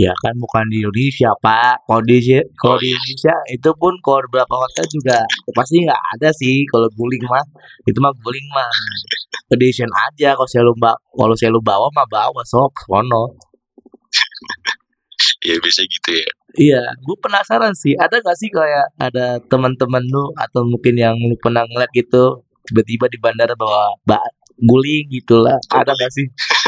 Ya 0.00 0.12
kan 0.24 0.32
bukan 0.40 0.64
di 0.72 0.80
Indonesia 0.80 1.30
pak. 1.44 1.84
Kalau 1.84 2.00
di 2.00 2.16
kalau 2.56 2.76
Oh, 2.76 2.80
di 2.80 2.88
iya. 2.88 2.96
Indonesia 2.96 3.34
itu 3.52 3.70
pun 3.76 3.92
kalau 4.00 4.24
beberapa 4.24 4.54
hotel 4.56 4.84
juga 4.88 5.18
pasti 5.52 5.84
nggak 5.84 6.02
ada 6.16 6.28
sih 6.32 6.64
kalau 6.72 6.88
guling 6.96 7.24
mah. 7.28 7.44
Itu 7.84 8.00
mah 8.00 8.12
guling 8.24 8.46
mah 8.56 8.72
edition 9.52 9.90
aja. 9.92 10.32
Kalau 10.32 10.48
saya 10.48 10.64
lu 10.64 10.72
bawa, 10.76 10.96
kalau 10.96 11.34
saya 11.36 11.50
lu 11.52 11.60
bawa 11.60 11.86
mah 11.92 12.08
bawa 12.08 12.40
sok, 12.48 12.88
sono. 12.88 13.36
ya 15.46 15.54
biasa 15.58 15.82
gitu 15.86 16.10
ya 16.14 16.28
Iya, 16.52 16.82
gue 17.00 17.16
penasaran 17.16 17.72
sih. 17.72 17.96
Ada 17.96 18.20
gak 18.20 18.36
sih 18.36 18.52
kayak 18.52 18.92
ada 19.00 19.40
teman-teman 19.48 20.04
lu 20.04 20.28
atau 20.36 20.68
mungkin 20.68 21.00
yang 21.00 21.16
lu 21.16 21.32
pernah 21.40 21.64
ngeliat 21.64 21.88
gitu 21.96 22.44
tiba-tiba 22.68 23.08
di 23.08 23.16
bandara 23.16 23.56
bawa 23.56 23.96
ba 24.04 24.20
guling 24.60 25.08
gitulah. 25.08 25.56
Ada 25.72 25.96
gak 25.96 26.12
sih? 26.12 26.28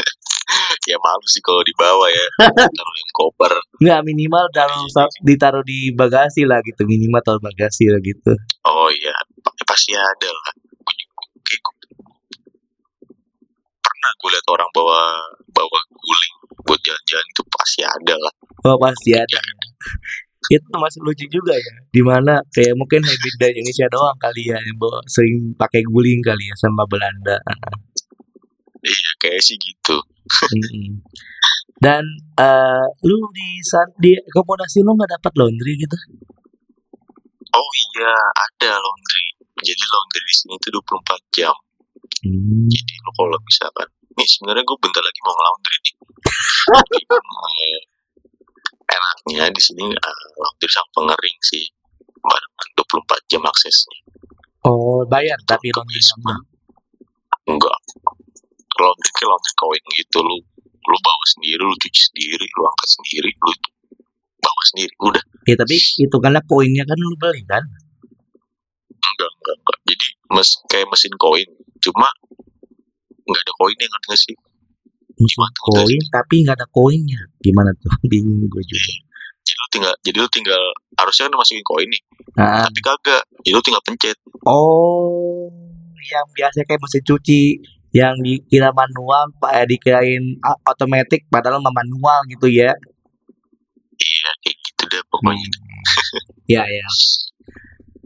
ya 0.87 0.97
malu 1.01 1.25
sih 1.27 1.41
kalau 1.41 1.61
dibawa 1.65 2.05
ya 2.09 2.25
taruh 2.55 2.71
dalam 2.73 3.09
koper 3.13 3.53
Nggak 3.81 4.01
minimal 4.07 4.45
taruh 4.55 4.85
ditaruh 5.25 5.63
di 5.65 5.91
bagasi 5.91 6.47
lah 6.47 6.63
gitu. 6.63 6.87
Minimal 6.87 7.19
taruh 7.25 7.41
bagasi 7.43 7.89
lah 7.91 7.99
gitu. 7.99 8.31
oh 8.65 8.89
iya 8.89 9.13
pa- 9.43 9.55
pasti 9.67 9.91
ada 9.93 10.29
lah 10.29 10.51
pernah 13.81 14.11
gue 14.17 14.29
lihat 14.33 14.47
orang 14.49 14.69
bawa 14.73 14.99
bawa 15.53 15.79
guling 15.93 16.33
buat 16.65 16.79
jalan-jalan 16.81 17.25
itu 17.29 17.41
pasti 17.53 17.81
ada 17.85 18.15
lah 18.17 18.33
Oh 18.65 18.77
pasti 18.81 19.13
ada 19.13 19.37
ya. 19.37 19.53
Itu 20.45 20.73
masih 20.77 21.01
lucu 21.05 21.25
juga 21.29 21.53
ya. 21.53 21.73
Di 21.89 22.01
mana 22.01 22.41
kayak 22.49 22.73
mungkin 22.73 23.01
habit 23.01 23.33
dari 23.37 23.61
Indonesia 23.61 23.85
doang 23.93 24.17
kali 24.17 24.49
ya 24.49 24.57
yang 24.57 24.77
bawa 24.77 25.05
sering 25.05 25.53
pakai 25.53 25.85
guling 25.85 26.17
kali 26.25 26.49
ya 26.49 26.55
sama 26.57 26.81
Belanda. 26.89 27.37
iya 28.81 29.11
kayak 29.21 29.41
sih 29.41 29.57
gitu 29.57 30.01
Dan 31.75 32.03
eh 32.39 32.85
lu 33.05 33.17
di 33.35 33.61
di 33.99 34.11
akomodasi 34.15 34.81
lu 34.81 34.95
nggak 34.95 35.19
dapat 35.19 35.33
laundry 35.37 35.75
gitu? 35.75 35.97
oh 37.55 37.71
iya 37.95 38.15
ada 38.35 38.71
laundry. 38.75 39.25
Jadi 39.63 39.83
laundry 39.87 40.21
di 40.27 40.35
sini 40.35 40.53
tuh 40.59 40.71
24 40.83 41.35
jam. 41.35 41.55
Hmm. 42.21 42.69
jadi 42.69 42.93
lo 43.01 43.11
kalau 43.17 43.37
misalkan 43.41 43.89
nih 44.13 44.29
sebenarnya 44.29 44.61
gue 44.61 44.77
bentar 44.77 45.01
lagi 45.03 45.19
mau 45.23 45.35
laundry 45.35 45.77
nih. 45.83 45.95
Eh, 48.85 48.93
enaknya 48.93 49.49
di 49.49 49.61
sini 49.65 49.89
eh, 49.89 50.25
laundry 50.37 50.69
sama 50.69 50.89
pengering 50.93 51.37
sih. 51.41 51.65
Barengan 52.21 52.67
24 52.77 53.29
jam 53.33 53.41
aksesnya. 53.45 53.99
Oh 54.65 55.01
bayar 55.09 55.37
tapi 55.49 55.73
laundry 55.73 56.01
sama. 56.01 56.37
enggak 57.45 57.77
kayak 58.75 59.29
laundry 59.29 59.53
koin 59.55 59.83
gitu 59.95 60.19
lu 60.21 60.37
lu 60.85 60.97
bawa 61.01 61.23
sendiri 61.25 61.61
lu 61.63 61.75
cuci 61.81 62.01
sendiri 62.11 62.45
lu 62.45 62.63
angkat 62.67 62.89
sendiri 62.99 63.31
lu 63.33 63.53
bawa 64.45 64.61
sendiri 64.69 64.93
udah. 65.01 65.23
Ya 65.49 65.55
tapi 65.57 65.77
itu 65.77 66.17
karena 66.21 66.41
koinnya 66.45 66.83
kan 66.85 66.97
lu 67.01 67.17
beli 67.17 67.41
kan? 67.49 67.63
enggak 69.05 69.31
enggak 69.41 69.55
enggak. 69.57 69.77
Jadi 69.89 70.07
mes 70.33 70.49
kayak 70.69 70.87
mesin 70.89 71.13
koin. 71.17 71.49
Cuma 71.81 72.09
nggak 73.25 73.41
ada 73.41 73.53
koinnya 73.57 73.85
ngerti 73.89 74.05
nggak 74.05 74.21
sih? 74.21 74.35
Mesin 75.15 75.29
Gimana 75.31 75.53
tuh, 75.55 75.63
koin 75.71 76.01
tapi 76.13 76.35
nggak 76.45 76.57
ada 76.61 76.67
koinnya. 76.69 77.21
Gimana 77.41 77.69
tuh? 77.81 77.91
Bingung 78.11 78.45
gue 78.45 78.63
juga. 78.65 78.93
jadi 79.45 79.61
lu 79.61 79.67
tinggal 79.69 79.93
jadi 80.01 80.17
lu 80.17 80.29
tinggal 80.33 80.63
harusnya 80.97 81.29
kan 81.29 81.37
masukin 81.37 81.65
koin 81.65 81.87
nih. 81.89 82.01
Nah, 82.37 82.65
tapi 82.65 82.79
kagak 82.81 83.21
jadi 83.45 83.53
lu 83.53 83.61
tinggal 83.61 83.83
pencet. 83.85 84.17
Oh 84.45 85.49
yang 86.05 86.27
biasa 86.37 86.65
kayak 86.69 86.81
mesin 86.81 87.01
cuci 87.01 87.41
yang 87.95 88.19
dikira 88.19 88.75
manual 88.75 89.31
pak 89.39 89.55
eh, 89.55 89.65
dikirain 89.71 90.35
otomatis 90.67 91.23
padahal 91.31 91.63
manual 91.63 92.19
gitu 92.27 92.51
ya. 92.51 92.75
iya 93.95 94.29
kayak 94.43 94.57
gitu 94.67 94.83
deh 94.91 95.03
pokoknya. 95.07 95.47
Ya 96.51 96.67
ya. 96.67 96.87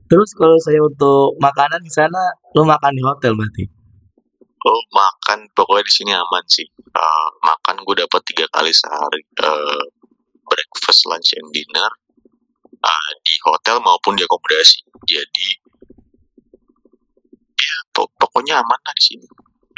Terus 0.05 0.29
kalau 0.37 0.57
saya 0.61 0.77
untuk 0.85 1.33
makanan 1.41 1.81
di 1.81 1.89
sana, 1.89 2.21
lu 2.53 2.61
makan 2.69 2.93
di 2.93 3.01
hotel 3.01 3.33
berarti? 3.33 3.65
oh 4.59 4.81
makan 4.91 5.47
pokoknya 5.57 5.87
di 5.89 5.93
sini 5.97 6.11
aman 6.13 6.45
sih. 6.45 6.67
Eh, 6.69 7.27
makan 7.41 7.81
gue 7.81 7.95
dapat 8.05 8.21
tiga 8.29 8.45
kali 8.53 8.69
sehari. 8.69 9.25
Eh, 9.25 9.83
breakfast 10.45 11.09
lunch 11.09 11.33
and 11.33 11.49
dinner. 11.49 11.89
Eh, 12.77 13.09
di 13.25 13.35
hotel 13.41 13.81
maupun 13.81 14.13
di 14.13 14.21
akomodasi. 14.21 14.85
Jadi 15.09 15.47
ya 17.57 17.75
po- 17.89 18.13
pokoknya 18.21 18.61
aman 18.61 18.79
lah 18.85 18.93
di 18.93 19.03
sini 19.03 19.27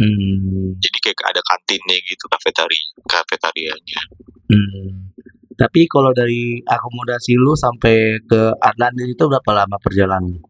Hmm. 0.01 0.74
jadi 0.81 0.98
kayak 0.98 1.29
ada 1.29 1.41
kantinnya 1.46 1.98
gitu 2.10 2.25
kafetari 2.25 2.79
kafetarianya 3.05 4.01
hmm. 4.50 5.13
Tapi 5.51 5.86
kalau 5.86 6.10
dari 6.10 6.58
akomodasi 6.65 7.38
lu 7.38 7.53
sampai 7.53 8.17
ke 8.25 8.50
Atlantis 8.58 9.13
itu 9.13 9.24
berapa 9.29 9.62
lama 9.62 9.77
perjalanan? 9.77 10.41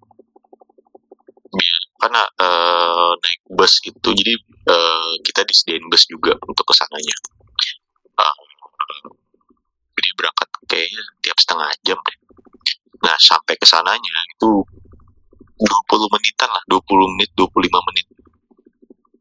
karena 2.02 2.24
eh, 2.26 3.12
naik 3.22 3.42
bus 3.54 3.78
itu 3.86 4.10
jadi 4.10 4.34
uh, 4.74 5.14
kita 5.22 5.46
disediain 5.46 5.86
bus 5.86 6.10
juga 6.10 6.34
untuk 6.50 6.66
ke 6.66 6.74
sananya 6.74 7.14
uh, 8.18 8.38
jadi 9.94 10.10
berangkat 10.18 10.50
kayaknya 10.66 11.04
tiap 11.22 11.38
setengah 11.38 11.70
jam 11.86 12.00
deh 12.02 12.18
nah 13.06 13.14
sampai 13.22 13.54
ke 13.54 13.70
sananya 13.70 14.18
itu 14.34 14.66
20 15.62 16.14
menitan 16.18 16.50
lah 16.50 16.64
20 16.66 17.14
menit 17.14 17.30
25 17.38 17.70
menit. 17.94 18.06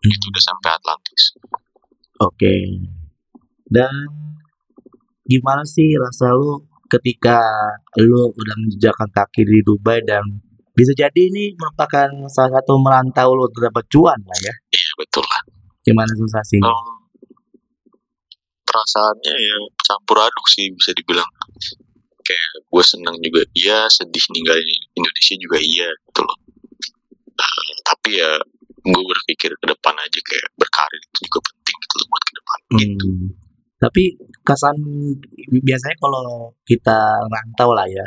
Itu 0.04 0.24
udah 0.32 0.42
sampai 0.42 0.70
Atlantis 0.76 1.22
oke 2.20 2.36
okay. 2.36 2.60
dan 3.68 3.92
gimana 5.28 5.62
sih 5.62 5.94
rasa 5.94 6.34
lu 6.34 6.66
ketika 6.90 7.38
lu 8.02 8.34
udah 8.34 8.56
menjejakkan 8.58 9.08
kaki 9.14 9.46
di 9.46 9.62
Dubai 9.62 10.02
dan 10.02 10.26
bisa 10.74 10.96
jadi 10.96 11.20
ini 11.30 11.54
merupakan 11.54 12.08
salah 12.26 12.58
satu 12.58 12.80
merantau 12.82 13.36
lo 13.36 13.46
terdapat 13.52 13.84
cuan 13.92 14.16
lah 14.16 14.38
ya. 14.42 14.54
Iya 14.72 14.90
betul 14.98 15.24
lah. 15.28 15.42
Gimana 15.84 16.08
sensasinya? 16.16 16.72
Um, 16.72 17.04
perasaannya 18.64 19.34
ya 19.34 19.56
campur 19.86 20.18
aduk 20.24 20.46
sih 20.50 20.72
bisa 20.74 20.90
dibilang. 20.96 21.28
Kayak 22.24 22.48
gue 22.64 22.84
senang 22.86 23.16
juga 23.20 23.42
iya, 23.52 23.86
sedih 23.90 24.24
ninggalin 24.34 24.66
Indonesia 24.96 25.34
juga 25.36 25.58
iya 25.60 25.88
gitu 26.10 26.20
loh. 26.24 26.38
Uh, 27.36 27.70
tapi 27.84 28.16
ya 28.16 28.30
gue 28.80 29.02
berpikir 29.04 29.50
ke 29.52 29.66
depan 29.68 29.94
aja 29.96 30.20
kayak 30.24 30.48
berkarir 30.56 31.00
itu 31.00 31.18
juga 31.28 31.38
penting 31.52 31.76
gitu 31.80 31.94
loh 32.00 32.06
buat 32.08 32.22
ke 32.22 32.32
depan 32.36 32.58
hmm. 32.58 32.78
gitu. 32.80 33.08
Tapi 33.80 34.02
kesan 34.44 34.76
biasanya 35.64 35.96
kalau 35.96 36.52
kita 36.68 36.98
rantau 37.32 37.72
lah 37.72 37.88
ya, 37.88 38.04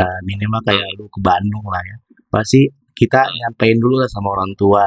nah, 0.00 0.16
minimal 0.24 0.60
kayak 0.64 0.88
lu 0.96 1.04
ke 1.12 1.20
Bandung 1.20 1.66
lah 1.68 1.84
ya 1.84 1.96
pasti 2.30 2.70
kita 2.94 3.26
nyampein 3.26 3.76
dulu 3.82 3.98
lah 3.98 4.08
sama 4.08 4.30
orang 4.38 4.54
tua 4.54 4.86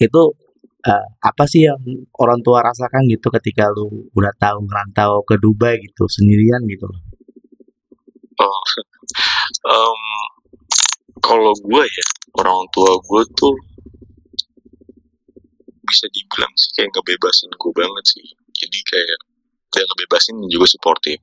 itu 0.00 0.22
uh, 0.88 1.06
apa 1.20 1.44
sih 1.44 1.68
yang 1.68 1.78
orang 2.16 2.40
tua 2.40 2.64
rasakan 2.64 3.04
gitu 3.12 3.28
ketika 3.28 3.68
lu 3.68 4.08
udah 4.16 4.32
tahu 4.40 4.64
ngerantau 4.64 5.20
ke 5.28 5.36
Dubai 5.36 5.76
gitu 5.84 6.08
sendirian 6.08 6.64
gitu 6.64 6.88
oh 8.40 8.60
um, 9.74 10.02
kalau 11.20 11.52
gue 11.52 11.84
ya 11.84 12.06
orang 12.40 12.64
tua 12.72 12.96
gue 13.04 13.22
tuh 13.36 13.54
bisa 15.88 16.06
dibilang 16.12 16.52
sih 16.54 16.70
kayak 16.76 16.92
ngebebasin 16.92 17.50
gue 17.50 17.72
banget 17.72 18.04
sih. 18.04 18.26
Jadi 18.52 18.78
kayak 18.84 19.18
dia 19.68 19.84
ngebebasin 19.84 20.36
juga 20.48 20.66
suportif 20.68 21.18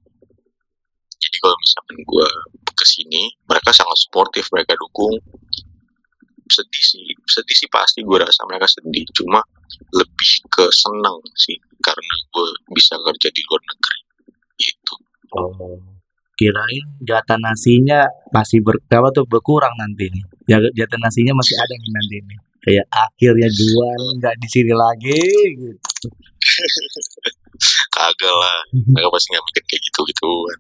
jadi 1.26 1.38
kalau 1.42 1.58
misalkan 1.58 1.98
gue 2.06 2.30
ke 2.76 2.86
sini 2.86 3.24
mereka 3.48 3.72
sangat 3.72 3.98
suportif 3.98 4.46
mereka 4.52 4.76
dukung. 4.78 5.16
Sedih 6.46 6.86
sih 6.86 7.06
sedih 7.26 7.58
sih 7.58 7.70
pasti 7.72 8.06
gue 8.06 8.18
rasa 8.22 8.46
mereka 8.46 8.70
sedih. 8.70 9.06
Cuma 9.16 9.42
lebih 9.96 10.32
ke 10.52 10.66
seneng 10.70 11.18
sih 11.34 11.58
karena 11.82 12.16
gue 12.30 12.48
bisa 12.76 13.00
kerja 13.00 13.28
di 13.32 13.42
luar 13.50 13.62
negeri. 13.66 14.00
Itu 14.62 14.96
oh 15.36 15.82
kirain 16.36 17.00
jatah 17.00 17.40
nasinya 17.40 18.12
masih 18.36 18.60
ber 18.60 18.84
apa 18.92 19.10
tuh 19.16 19.26
berkurang 19.26 19.74
nanti 19.80 20.12
nih. 20.12 20.24
Ya 20.46 20.62
jatah 20.62 21.00
nasinya 21.02 21.34
masih 21.34 21.56
ada 21.58 21.74
nih 21.74 21.92
nanti 21.96 22.18
nih 22.22 22.40
kayak 22.66 22.86
akhirnya 22.90 23.50
jual 23.54 24.02
nggak 24.20 24.36
di 24.42 24.48
sini 24.50 24.74
lagi 24.74 25.22
gitu 25.54 26.10
kagak 27.96 28.34
lah 28.34 28.60
mereka 28.92 29.10
pasti 29.14 29.28
nggak 29.32 29.46
mikir 29.46 29.64
kayak 29.70 29.82
gitu 29.86 30.02
gituan 30.10 30.60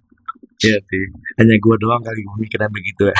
Iya 0.55 0.79
sih, 0.87 1.03
hanya 1.35 1.51
gue 1.59 1.75
doang 1.83 1.99
kali 1.99 2.23
gue 2.23 2.37
mikirnya 2.39 2.71
begitu 2.71 3.11
ya. 3.11 3.17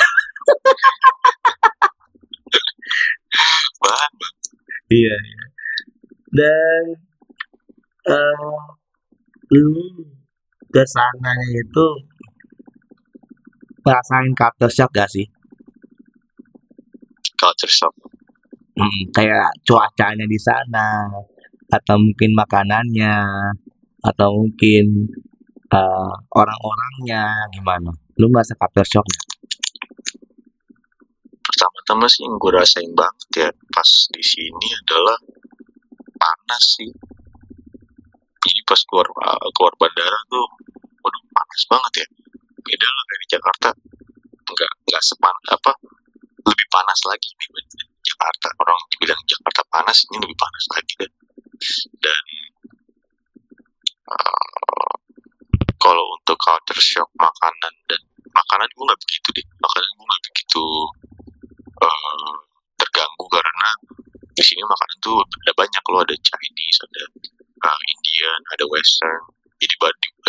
iya, 4.87 5.15
iya. 5.19 5.43
Dan 6.31 6.83
uh, 8.07 8.79
lu 9.51 9.83
ke 10.71 10.83
sana 10.87 11.35
itu 11.59 11.87
ngerasain 13.83 14.31
culture 14.31 14.71
shock 14.71 14.91
gak 14.95 15.11
sih? 15.11 15.27
Culture 17.35 17.67
shock. 17.67 18.14
Hmm, 18.75 19.07
kayak 19.15 19.63
cuacanya 19.63 20.27
di 20.27 20.35
sana 20.35 21.07
atau 21.71 21.95
mungkin 21.95 22.35
makanannya 22.35 23.15
atau 24.03 24.35
mungkin 24.35 25.15
uh, 25.71 26.11
orang-orangnya 26.35 27.23
gimana? 27.55 27.95
Lu 28.19 28.27
merasa 28.27 28.51
culture 28.59 28.83
shock? 28.83 29.07
Pertama-tama 31.39 32.03
sih 32.11 32.27
yang 32.27 32.35
gue 32.35 32.51
rasain 32.51 32.91
banget 32.91 33.47
ya 33.47 33.49
pas 33.71 33.89
di 34.11 34.23
sini 34.27 34.67
adalah 34.83 35.23
panas 36.19 36.63
sih. 36.75 36.91
Jadi 38.43 38.59
pas 38.67 38.81
keluar 38.91 39.07
uh, 39.07 39.49
keluar 39.55 39.71
bandara 39.79 40.19
tuh, 40.27 40.47
waduh 40.99 41.23
panas 41.31 41.61
banget 41.71 41.93
ya. 42.03 42.07
Beda 42.59 42.87
lah 42.91 43.05
dari 43.07 43.25
Jakarta, 43.31 43.69
nggak 44.51 44.71
nggak 44.83 45.03
sepanas 45.07 45.47
apa 45.47 45.71
lebih 46.43 46.67
panas 46.67 46.99
lagi 47.07 47.31
dibanding 47.39 47.94
Jakarta. 48.05 48.47
Orang 48.61 48.77
bilang 49.01 49.21
Jakarta 49.25 49.61
panas, 49.73 49.97
ini 50.09 50.21
lebih 50.21 50.37
panas 50.37 50.65
lagi 50.77 50.93
deh. 51.01 51.11
Dan 51.99 52.23
uh, 54.13 54.93
kalau 55.81 56.05
untuk 56.17 56.37
culture 56.37 56.81
shock 56.81 57.09
makanan 57.17 57.73
dan 57.89 58.01
makanan 58.35 58.67
gue 58.73 58.83
nggak 58.83 59.01
begitu 59.05 59.27
deh 59.37 59.45
makanan 59.63 59.89
gue 59.95 60.05
nggak 60.05 60.23
begitu 60.27 60.65
uh, 61.79 62.35
terganggu 62.75 63.25
karena 63.31 63.69
di 64.35 64.43
sini 64.43 64.61
makanan 64.65 64.97
tuh 64.99 65.21
ada 65.23 65.53
banyak 65.55 65.83
loh 65.87 66.01
ada 66.03 66.15
Chinese 66.19 66.79
ada 66.83 67.03
uh, 67.63 67.79
Indian 67.95 68.39
ada 68.51 68.65
Western 68.67 69.23
jadi 69.55 69.75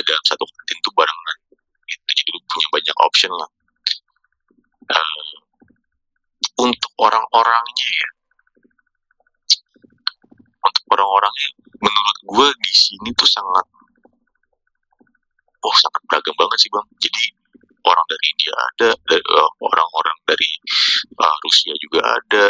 dalam 0.07 0.25
satu 0.29 0.45
kantin 0.47 0.79
tuh 0.87 0.93
barengan 0.95 1.39
gitu. 1.91 2.11
jadi 2.15 2.31
lu 2.31 2.41
punya 2.47 2.69
banyak 2.71 2.97
option 3.03 3.33
lah 3.35 3.51
uh, 4.95 5.35
untuk 6.63 6.93
orang-orangnya 7.37 7.89
ya. 7.89 8.09
Untuk 10.67 10.85
orang-orangnya 10.91 11.49
menurut 11.77 12.19
gue 12.25 12.49
di 12.65 12.73
sini 12.73 13.09
tuh 13.13 13.29
sangat 13.29 13.67
oh 15.63 15.77
sangat 15.77 16.03
beragam 16.09 16.35
banget 16.41 16.59
sih 16.65 16.71
bang. 16.73 16.87
Jadi 16.97 17.23
orang 17.87 18.07
dari 18.11 18.25
India 18.33 18.53
ada 18.57 18.89
uh, 19.15 19.51
orang-orang 19.63 20.19
dari 20.27 20.51
uh, 21.21 21.37
Rusia 21.45 21.75
juga 21.79 22.01
ada 22.03 22.45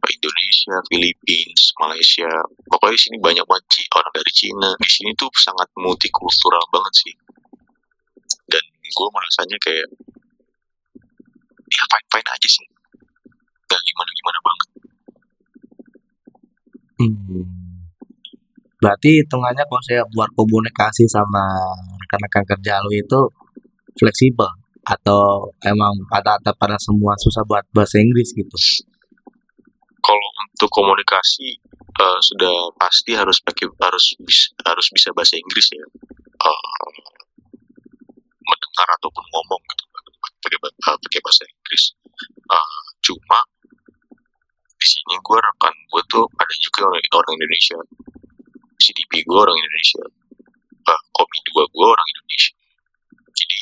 Indonesia 0.00 0.74
Filipina 0.88 1.52
Malaysia. 1.84 2.30
Pokoknya 2.70 2.98
sini 2.98 3.18
banyak 3.20 3.44
banget 3.44 3.64
orang 3.92 4.12
dari 4.14 4.32
Cina. 4.32 4.70
Di 4.78 4.90
sini 4.90 5.12
tuh 5.18 5.28
sangat 5.36 5.68
multikultural 5.76 6.64
banget 6.72 6.94
sih. 6.96 7.14
Dan 8.48 8.64
gue 8.70 9.08
merasanya 9.12 9.58
kayak 9.60 9.86
ya 11.70 11.84
fine 11.86 12.08
fine 12.10 12.30
aja 12.34 12.48
sih 12.50 12.66
gak 13.80 13.86
gimana 13.88 14.10
gimana 14.12 14.38
banget 14.44 14.68
hmm. 17.00 17.70
Berarti 18.80 19.20
hitungannya 19.20 19.60
kalau 19.68 19.82
saya 19.84 20.02
buat 20.16 20.32
komunikasi 20.32 21.04
sama 21.04 21.44
rekan-rekan 22.00 22.44
kerja 22.48 22.80
lu 22.80 22.96
itu 22.96 23.20
fleksibel 24.00 24.48
atau 24.88 25.52
emang 25.68 25.92
pada 26.08 26.40
pada 26.56 26.80
semua 26.80 27.12
susah 27.20 27.44
buat 27.44 27.60
bahasa 27.76 28.00
Inggris 28.00 28.32
gitu? 28.32 28.56
Kalau 30.00 30.28
untuk 30.48 30.72
komunikasi 30.72 31.60
uh, 32.00 32.20
sudah 32.24 32.72
pasti 32.80 33.12
harus 33.12 33.36
pakai 33.44 33.68
harus 33.68 34.16
bisa, 34.24 34.48
harus 34.64 34.88
bisa 34.88 35.12
bahasa 35.12 35.36
Inggris 35.36 35.68
ya. 35.76 35.84
Uh, 36.40 36.88
mendengar 38.40 38.88
ataupun 38.96 39.24
ngomong 39.28 39.60
gitu 39.68 39.84
pakai 40.40 40.56
uh, 40.56 40.96
pakai 40.96 41.20
bahasa 41.20 41.44
Inggris. 41.44 41.84
Uh, 42.48 42.69
gue 45.30 45.38
rekan 45.38 45.74
gue 45.94 46.02
tuh 46.10 46.26
ada 46.26 46.54
juga 46.58 46.90
orang, 46.90 47.06
orang 47.14 47.34
Indonesia. 47.38 47.78
CDP 48.82 49.22
gue 49.22 49.38
orang 49.38 49.54
Indonesia. 49.54 50.02
Uh, 50.90 51.00
komi 51.14 51.38
dua 51.46 51.62
gue 51.70 51.86
orang 51.86 52.08
Indonesia. 52.18 52.54
Jadi 53.30 53.58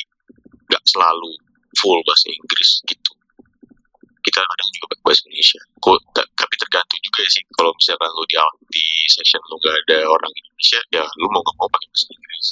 nggak 0.73 0.83
selalu 0.89 1.33
full 1.77 2.01
bahasa 2.09 2.33
Inggris 2.33 2.71
gitu. 2.89 3.13
Kita 4.25 4.41
kadang 4.41 4.71
juga 4.81 4.97
bahasa 5.05 5.29
Indonesia. 5.29 5.61
Kok 5.77 5.97
tapi 6.17 6.55
tergantung 6.57 7.01
juga 7.05 7.21
sih. 7.29 7.45
Kalau 7.53 7.73
misalkan 7.77 8.09
lu 8.17 8.25
di 8.25 8.37
di 8.73 8.85
session 9.13 9.43
lu 9.53 9.61
gak 9.61 9.77
ada 9.85 10.09
orang 10.09 10.33
Indonesia 10.33 10.81
ya 10.89 11.05
lu 11.21 11.29
mau 11.29 11.45
gak 11.45 11.57
mau 11.61 11.69
pakai 11.69 11.89
bahasa 11.93 12.09
Inggris. 12.17 12.47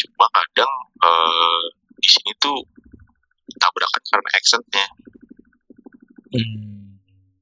Cuma 0.00 0.26
kadang 0.32 0.72
uh, 1.04 1.64
di 2.00 2.08
sini 2.08 2.32
tuh 2.40 2.56
tabrakan 3.60 4.02
karena 4.08 4.30
accentnya. 4.32 4.86
Hmm 6.32 6.77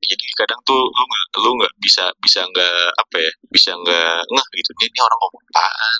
jadi 0.07 0.25
kadang 0.39 0.61
tuh 0.63 0.79
lu 0.79 1.05
nggak 1.07 1.27
lu 1.43 1.51
nggak 1.59 1.75
bisa 1.83 2.05
bisa 2.23 2.41
nggak 2.47 2.83
apa 2.95 3.17
ya 3.19 3.33
bisa 3.51 3.71
nggak 3.75 4.19
ngeh 4.31 4.49
gitu. 4.63 4.71
Ini, 4.79 4.85
ini 4.91 5.01
orang 5.03 5.19
ngomong 5.19 5.43
apaan? 5.51 5.99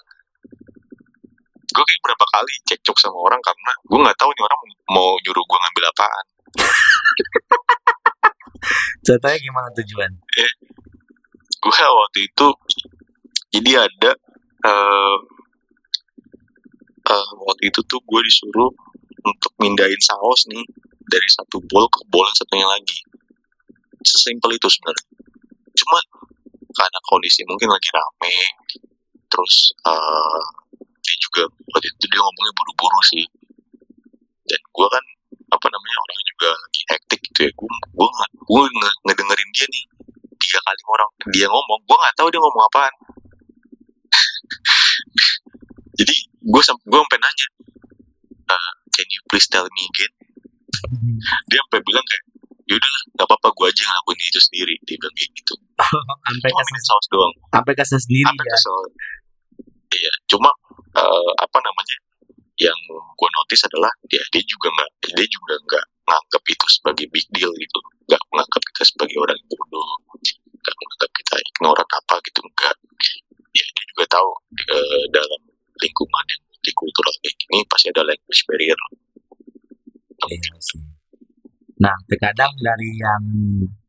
Gue 1.67 1.85
kayak 1.85 2.03
berapa 2.07 2.25
kali 2.31 2.55
cekcok 2.71 2.97
sama 3.03 3.19
orang 3.19 3.41
karena 3.43 3.73
gue 3.83 3.99
nggak 4.01 4.19
tahu 4.19 4.31
nih 4.33 4.45
orang 4.47 4.61
mau 4.95 5.11
nyuruh 5.21 5.45
gue 5.45 5.59
ngambil 5.59 5.85
apaan. 5.91 6.27
Contohnya 9.07 9.39
gimana 9.39 9.69
tujuan 9.75 10.11
eh, 10.43 10.53
gue 11.63 11.75
waktu 11.75 12.19
itu 12.27 12.47
jadi 13.55 13.87
ada 13.87 14.11
uh, 14.67 15.19
uh, 17.11 17.31
waktu 17.47 17.71
itu 17.71 17.81
tuh 17.87 18.01
gue 18.03 18.21
disuruh 18.27 18.71
untuk 19.27 19.53
mindahin 19.59 19.99
saus 19.99 20.47
nih 20.51 20.63
dari 21.07 21.29
satu 21.31 21.63
bowl 21.67 21.87
ke 21.91 22.03
bowl 22.11 22.27
yang 22.27 22.39
satunya 22.39 22.67
lagi 22.67 22.99
sesimpel 24.07 24.55
itu 24.55 24.69
sebenarnya. 24.71 25.07
Cuma 25.77 25.99
karena 26.77 27.01
kondisi 27.09 27.43
mungkin 27.49 27.73
lagi 27.73 27.89
rame 27.93 28.37
terus 29.27 29.75
uh, 29.85 30.43
dia 31.03 31.17
juga 31.19 31.43
waktu 31.75 31.87
itu 31.91 32.07
dia 32.09 32.21
ngomongnya 32.23 32.53
buru-buru 32.55 33.01
sih. 33.11 33.27
Dan 34.47 34.61
gue 34.63 34.87
kan 34.89 35.05
apa 35.47 35.67
namanya 35.71 35.97
orang 36.03 36.21
juga 36.27 36.51
lagi 36.55 36.83
hektik 36.91 37.21
gitu 37.31 37.39
ya 37.47 37.51
gue 37.55 37.69
gue 37.71 38.09
gue 38.35 38.63
ngedengerin 39.07 39.51
dia 39.55 39.67
nih 39.67 39.85
tiga 40.39 40.59
kali 40.63 40.83
orang. 40.87 41.11
Dia 41.35 41.47
ngomong 41.51 41.81
gue 41.85 41.97
nggak 41.97 42.15
tahu 42.17 42.29
dia 42.31 42.41
ngomong 42.41 42.65
apaan. 42.71 42.95
Jadi 45.99 46.15
gue 46.31 46.63
gue 46.63 46.99
sampai 47.03 47.19
nanya 47.19 47.47
uh, 48.51 48.73
can 48.95 49.07
you 49.11 49.21
please 49.27 49.47
tell 49.51 49.67
me 49.67 49.83
again? 49.91 50.13
Dia 51.51 51.59
sampai 51.67 51.81
bilang 51.83 52.05
kayak 52.07 52.25
yaudah 52.67 52.91
lah 52.91 53.03
nggak 53.15 53.27
apa-apa 53.31 53.49
gue 53.55 53.67
aja 53.71 53.83
ngelakuin 53.87 54.19
itu 54.19 54.41
sendiri 54.43 54.75
dia 54.83 54.97
bilang 54.99 55.15
kayak 55.15 55.31
gitu. 55.39 55.55
Sampai 56.27 56.51
kasih 56.51 56.81
saus 56.83 57.07
doang. 57.11 57.35
Sampai 57.55 57.73
kasih 57.79 57.99
sendiri 58.03 58.27
sampai 58.27 58.47
ya? 58.47 58.59
iya 59.97 60.13
cuma 60.29 60.51
eh, 60.99 61.33
apa 61.41 61.59
namanya 61.63 61.97
yang 62.59 62.79
gue 62.91 63.29
notice 63.39 63.65
adalah 63.71 63.93
dia 64.11 64.21
dia 64.35 64.43
juga 64.45 64.69
nggak 64.75 64.91
dia 65.15 65.29
juga 65.31 65.55
nggak 65.63 65.85
nganggap 66.07 66.43
itu 66.47 66.67
sebagai 66.69 67.07
big 67.15 67.27
deal 67.31 67.53
gitu. 67.55 67.79
Nggak 68.11 68.23
menganggap 68.35 68.63
kita 68.75 68.83
sebagai 68.83 69.17
orang 69.23 69.39
bodoh. 69.47 69.91
Nggak 70.59 70.75
menganggap 70.75 71.11
kita 71.15 71.35
ignoran 71.39 71.89
apa 71.89 72.15
gitu 72.27 72.41
enggak 72.43 72.77
ya 73.57 73.65
dia 73.73 73.85
juga 73.95 74.05
tahu 74.13 74.31
eh, 74.75 75.05
dalam 75.15 75.41
lingkungan 75.81 76.25
yang 76.29 76.43
multikultural 76.51 77.15
kayak 77.25 77.37
gini 77.41 77.59
pasti 77.71 77.87
ada 77.95 78.03
language 78.05 78.43
barrier. 78.51 78.81
Iya 80.27 80.59
sih. 80.61 80.81
Nah, 81.77 81.93
terkadang 82.09 82.53
dari 82.65 82.89
yang 82.97 83.23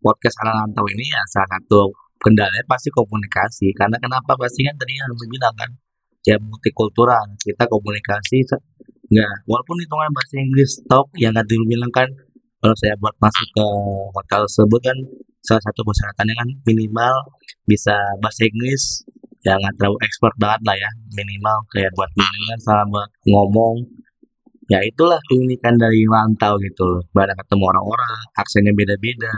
podcast 0.04 0.36
ala 0.43 0.63
rantau 0.63 0.84
ini 0.91 1.08
ya 1.08 1.23
salah 1.32 1.47
satu 1.56 1.88
kendalanya 2.19 2.63
pasti 2.67 2.91
komunikasi. 2.91 3.71
Karena 3.71 3.95
kenapa 3.95 4.36
pasti 4.36 4.67
kan 4.67 4.76
tadi 4.76 5.00
yang 5.00 5.08
bilang 5.32 5.56
kan, 5.56 5.69
ya 6.28 6.36
multikultural. 6.41 7.23
Kita 7.39 7.63
komunikasi 7.69 8.43
nggak, 9.08 9.47
walaupun 9.47 9.80
hitungan 9.80 10.12
bahasa 10.12 10.36
Inggris 10.36 10.84
talk 10.84 11.08
yang 11.15 11.32
lu 11.32 11.63
bilang 11.63 11.91
kan, 11.95 12.12
kalau 12.60 12.76
saya 12.76 13.00
buat 13.00 13.15
masuk 13.23 13.47
ke 13.56 13.65
hotel 14.12 14.41
tersebut 14.43 14.82
kan 14.84 14.97
salah 15.45 15.63
satu 15.63 15.82
persyaratannya 15.88 16.36
kan 16.36 16.50
minimal 16.67 17.15
bisa 17.63 17.95
bahasa 18.19 18.43
Inggris 18.43 19.08
ya 19.45 19.56
nggak 19.56 19.80
terlalu 19.80 19.97
expert 20.04 20.36
banget 20.36 20.62
lah 20.67 20.76
ya 20.76 20.89
minimal 21.15 21.58
kayak 21.71 21.93
buat 21.95 22.12
bimbingan 22.12 22.60
sama 22.60 23.08
ngomong 23.23 23.80
ya 24.67 24.80
itulah 24.84 25.19
keunikan 25.27 25.75
dari 25.80 26.03
rantau 26.08 26.60
gitu 26.60 26.84
loh. 26.84 27.03
Banyak 27.15 27.36
ketemu 27.43 27.63
orang-orang 27.71 28.12
aksennya 28.36 28.73
beda-beda. 28.75 29.32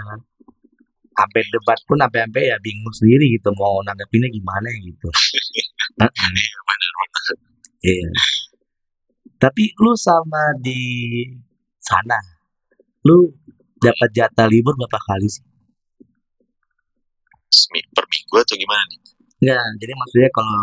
Sampai 1.13 1.41
debat 1.51 1.79
pun 1.83 1.97
sampai-sampai 1.99 2.43
ya 2.47 2.57
bingung 2.63 2.95
sendiri 2.95 3.27
gitu 3.35 3.51
mau 3.59 3.81
nanggepinnya 3.85 4.29
gimana 4.31 4.67
gitu. 4.83 5.09
Iya 5.99 6.59
benar 6.63 6.91
iya. 7.83 8.09
Tapi 9.35 9.63
lu 9.83 9.91
sama 9.99 10.55
di 10.63 10.79
sana 11.83 12.15
lu 13.03 13.27
dapat 13.79 14.09
jatah 14.11 14.47
libur 14.47 14.75
berapa 14.75 14.99
kali 14.99 15.27
sih? 15.27 15.43
Per 17.95 18.05
minggu 18.07 18.35
atau 18.39 18.55
gimana 18.55 18.83
nih? 18.87 18.99
Enggak, 19.39 19.67
jadi 19.79 19.93
maksudnya 19.95 20.29
kalau 20.35 20.59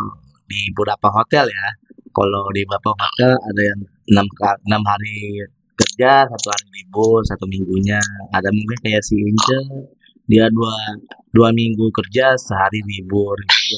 di 0.47 0.61
beberapa 0.77 1.09
hotel 1.11 1.45
ya, 1.49 1.67
kalau 2.17 2.49
di 2.57 2.65
beberapa 2.65 2.97
hotel 2.97 3.33
ada 3.37 3.63
yang 3.63 3.81
enam 4.17 4.27
enam 4.65 4.83
hari 4.89 5.45
kerja, 5.77 6.25
satu 6.25 6.49
hari 6.49 6.67
libur, 6.81 7.21
satu 7.29 7.45
minggunya. 7.45 8.01
Ada 8.33 8.49
mungkin 8.49 8.79
kayak 8.81 9.05
si 9.05 9.21
Ince, 9.21 9.61
dia 10.25 10.49
dua 10.49 10.73
dua 11.37 11.53
minggu 11.53 11.93
kerja, 11.93 12.33
sehari 12.41 12.81
libur. 12.89 13.37
Gitu, 13.45 13.77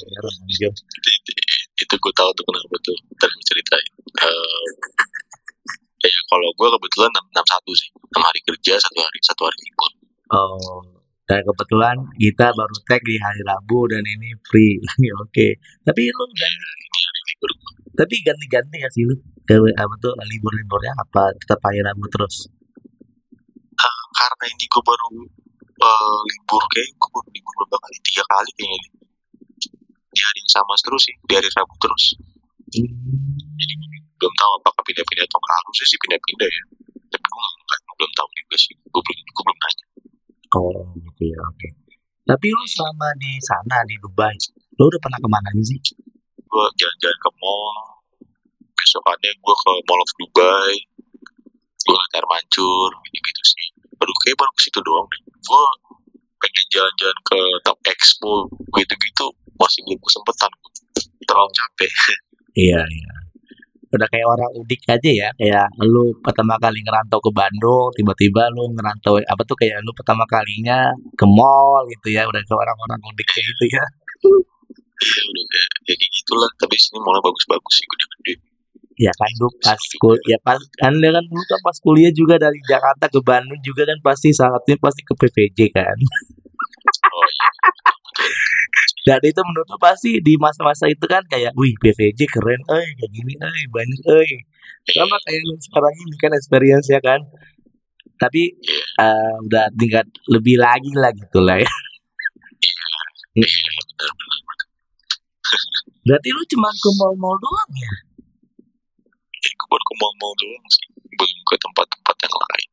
ya, 0.62 0.70
itu, 0.70 1.31
itu, 1.35 1.42
itu 1.83 1.94
gue 1.98 2.12
tahu 2.14 2.31
tuh 2.38 2.44
kenapa 2.46 2.77
tuh 2.83 2.96
ntar 3.18 3.29
gue 3.31 3.44
ceritain 3.46 3.88
Eh, 4.18 6.11
ya 6.11 6.20
kalau 6.31 6.48
gue 6.55 6.68
kebetulan 6.74 7.11
enam 7.11 7.24
enam 7.35 7.46
satu 7.46 7.70
sih 7.74 7.90
enam 7.94 8.22
hari 8.27 8.40
kerja 8.46 8.74
satu 8.79 8.98
hari 8.98 9.18
satu 9.22 9.42
hari 9.46 9.59
libur 9.62 9.90
Oh, 10.29 10.85
dan 11.24 11.40
kebetulan 11.40 11.96
kita 12.20 12.53
baru 12.53 12.77
tag 12.85 13.01
di 13.01 13.16
hari 13.16 13.40
Rabu 13.48 13.88
dan 13.88 14.05
ini 14.05 14.37
free. 14.44 14.77
Oke. 15.24 15.57
Tapi 15.81 16.03
lu 16.05 16.24
ganti, 16.37 16.68
ini 16.85 17.01
hari 17.01 17.20
libur 17.33 17.51
gue 17.57 17.88
tapi 17.99 18.15
ganti-ganti 18.23 18.77
ya 18.79 18.89
sih 18.95 19.03
lu? 19.03 19.15
Apa 19.75 19.95
tuh 19.99 20.15
libur-liburnya 20.15 20.95
apa 21.03 21.35
tetap 21.43 21.59
hari 21.67 21.83
Rabu 21.83 22.07
terus? 22.15 22.47
Ah, 23.75 23.99
karena 24.15 24.45
ini 24.55 24.65
gue 24.71 24.83
baru 24.87 25.09
eh, 25.79 26.19
libur 26.31 26.63
kayak 26.71 26.89
gue 26.95 27.09
baru 27.11 27.29
libur 27.35 27.53
berapa 27.67 27.77
kali 27.83 27.99
tiga 28.07 28.23
kali 28.31 28.51
kayaknya 28.55 28.79
nih. 28.79 28.93
di 30.09 30.21
hari 30.25 30.39
yang 30.43 30.51
sama 30.51 30.75
terus 30.83 31.03
sih 31.05 31.17
di 31.27 31.33
hari 31.35 31.49
Rabu 31.53 31.75
terus 31.83 32.05
Hmm. 32.69 32.85
jadi 33.57 33.75
gue 33.81 33.89
belum 34.21 34.35
tahu 34.37 34.53
apakah 34.61 34.83
pindah-pindah 34.85 35.25
atau 35.25 35.41
nggak 35.41 35.57
harusnya 35.57 35.87
sih 35.89 35.99
pindah-pindah 36.05 36.49
ya 36.53 36.63
tapi 37.09 37.25
gue 37.25 37.45
nggak 37.65 37.81
belum 37.97 38.13
tahu 38.13 38.29
juga 38.37 38.57
sih 38.61 38.75
gue 38.77 39.01
belum 39.01 39.19
gue 39.25 39.43
belum 39.49 39.59
nanya 39.59 39.87
Oh 40.49 40.81
gitu 40.97 41.23
ya 41.29 41.39
oke. 41.45 41.69
Tapi 42.25 42.47
lu 42.53 42.65
selama 42.69 43.09
di 43.21 43.37
sana 43.41 43.85
di 43.85 43.97
Dubai, 44.01 44.33
lu 44.77 44.85
udah 44.89 45.01
pernah 45.01 45.21
ke 45.21 45.29
mana 45.29 45.49
aja 45.53 45.65
sih? 45.65 45.81
Gue 46.49 46.65
jalan-jalan 46.81 47.19
ke 47.21 47.31
mall. 47.39 47.77
Besokannya 48.75 49.31
gue 49.37 49.55
ke 49.55 49.71
Mall 49.85 50.01
of 50.01 50.13
Dubai. 50.17 50.75
Gue 51.85 51.93
ngeliat 51.93 52.17
air 52.17 52.27
mancur 52.27 52.91
gitu-gitu 53.05 53.43
sih. 53.45 53.67
Baru 54.01 54.13
kayak 54.25 54.37
baru 54.41 54.53
ke 54.57 54.61
situ 54.65 54.81
doang 54.81 55.07
deh. 55.13 55.21
Gue 55.29 55.65
pengen 56.39 56.67
jalan-jalan 56.73 57.19
ke 57.27 57.39
Top 57.67 57.79
Expo 57.85 58.49
gitu-gitu. 58.81 59.27
Masih 59.59 59.81
belum 59.85 60.01
kesempetan. 60.01 60.53
Terlalu 61.29 61.53
capek. 61.53 61.93
Iya 62.57 62.81
iya. 62.83 63.13
Udah 63.89 64.05
kayak 64.13 64.29
orang 64.29 64.53
udik 64.61 64.85
aja 64.85 65.09
ya, 65.09 65.29
kayak 65.41 65.65
lu 65.81 66.13
pertama 66.21 66.61
kali 66.61 66.85
ngerantau 66.85 67.25
ke 67.25 67.33
Bandung, 67.33 67.89
tiba-tiba 67.97 68.53
lu 68.53 68.69
ngerantau 68.77 69.17
apa 69.17 69.43
tuh 69.49 69.57
kayak 69.57 69.81
lu 69.81 69.97
pertama 69.97 70.29
kalinya 70.29 70.93
ke 71.17 71.25
mall 71.25 71.89
gitu 71.89 72.13
ya, 72.13 72.29
udah 72.29 72.37
ke 72.37 72.53
orang-orang 72.53 73.01
udik 73.09 73.25
kayak 73.25 73.49
gitu 73.49 73.65
ya. 73.73 73.85
Iya 74.99 75.21
udah 75.31 75.45
kayak, 75.47 75.69
ya 75.89 75.95
kayak 75.95 76.13
gitulah 76.15 76.51
tapi 76.59 76.75
sini 76.79 76.99
mallnya 77.03 77.23
bagus-bagus 77.23 77.75
sih 77.79 77.87
gede-gede 77.87 78.35
Ya 78.99 79.15
kan 79.15 79.31
lu 79.39 79.47
pas 79.63 79.79
kul 80.03 80.19
ya 80.27 80.43
pas 80.43 80.59
anda 80.83 81.15
kan 81.15 81.23
lu 81.23 81.43
kan 81.47 81.61
pas 81.63 81.79
kuliah 81.79 82.11
juga 82.11 82.35
dari 82.35 82.59
Jakarta 82.67 83.07
ke 83.07 83.23
Bandung 83.23 83.63
juga 83.63 83.87
kan 83.87 83.99
pasti 84.03 84.35
saatnya 84.35 84.75
pasti 84.83 85.07
ke 85.07 85.15
PVJ 85.15 85.71
kan. 85.71 85.95
oh 87.15 87.27
iya 87.31 87.49
Dan 89.07 89.23
itu 89.23 89.41
menurut 89.41 89.69
lu 89.71 89.79
pasti 89.79 90.19
di 90.19 90.35
masa-masa 90.35 90.91
itu 90.91 91.07
kan 91.07 91.23
kayak, 91.31 91.55
wih 91.55 91.73
PVJ 91.79 92.27
keren, 92.29 92.61
eh 92.61 92.89
kayak 92.99 93.11
gini, 93.15 93.33
eh 93.39 93.65
banyak, 93.71 94.01
eh 94.05 94.31
sama 94.93 95.17
kayak 95.25 95.47
lu 95.47 95.55
sekarang 95.63 95.95
ini 95.95 96.17
kan 96.19 96.33
experience 96.35 96.87
ya 96.91 97.01
kan. 97.01 97.23
Tapi 98.19 98.51
iya 98.51 99.07
eh, 99.07 99.35
udah 99.47 99.65
tingkat 99.79 100.11
lebih 100.27 100.59
lagi 100.59 100.91
lah 100.99 101.15
gitu 101.15 101.39
lah 101.39 101.57
ya. 101.63 101.71
iya 103.39 103.71
benar-benar 103.79 104.48
Berarti 106.09 106.29
lu 106.33 106.43
cuma 106.57 106.69
ke 106.73 106.91
mall-mall 106.97 107.37
doang 107.37 107.73
ya? 107.77 107.93
ya, 109.39 109.51
gue 109.55 109.69
baru 109.71 109.85
ke 109.85 109.95
mall-mall 110.01 110.35
doang 110.41 110.67
sih. 110.73 110.87
Belum 111.15 111.39
ke 111.45 111.55
tempat-tempat 111.61 112.17
yang 112.25 112.35
lain. 112.35 112.69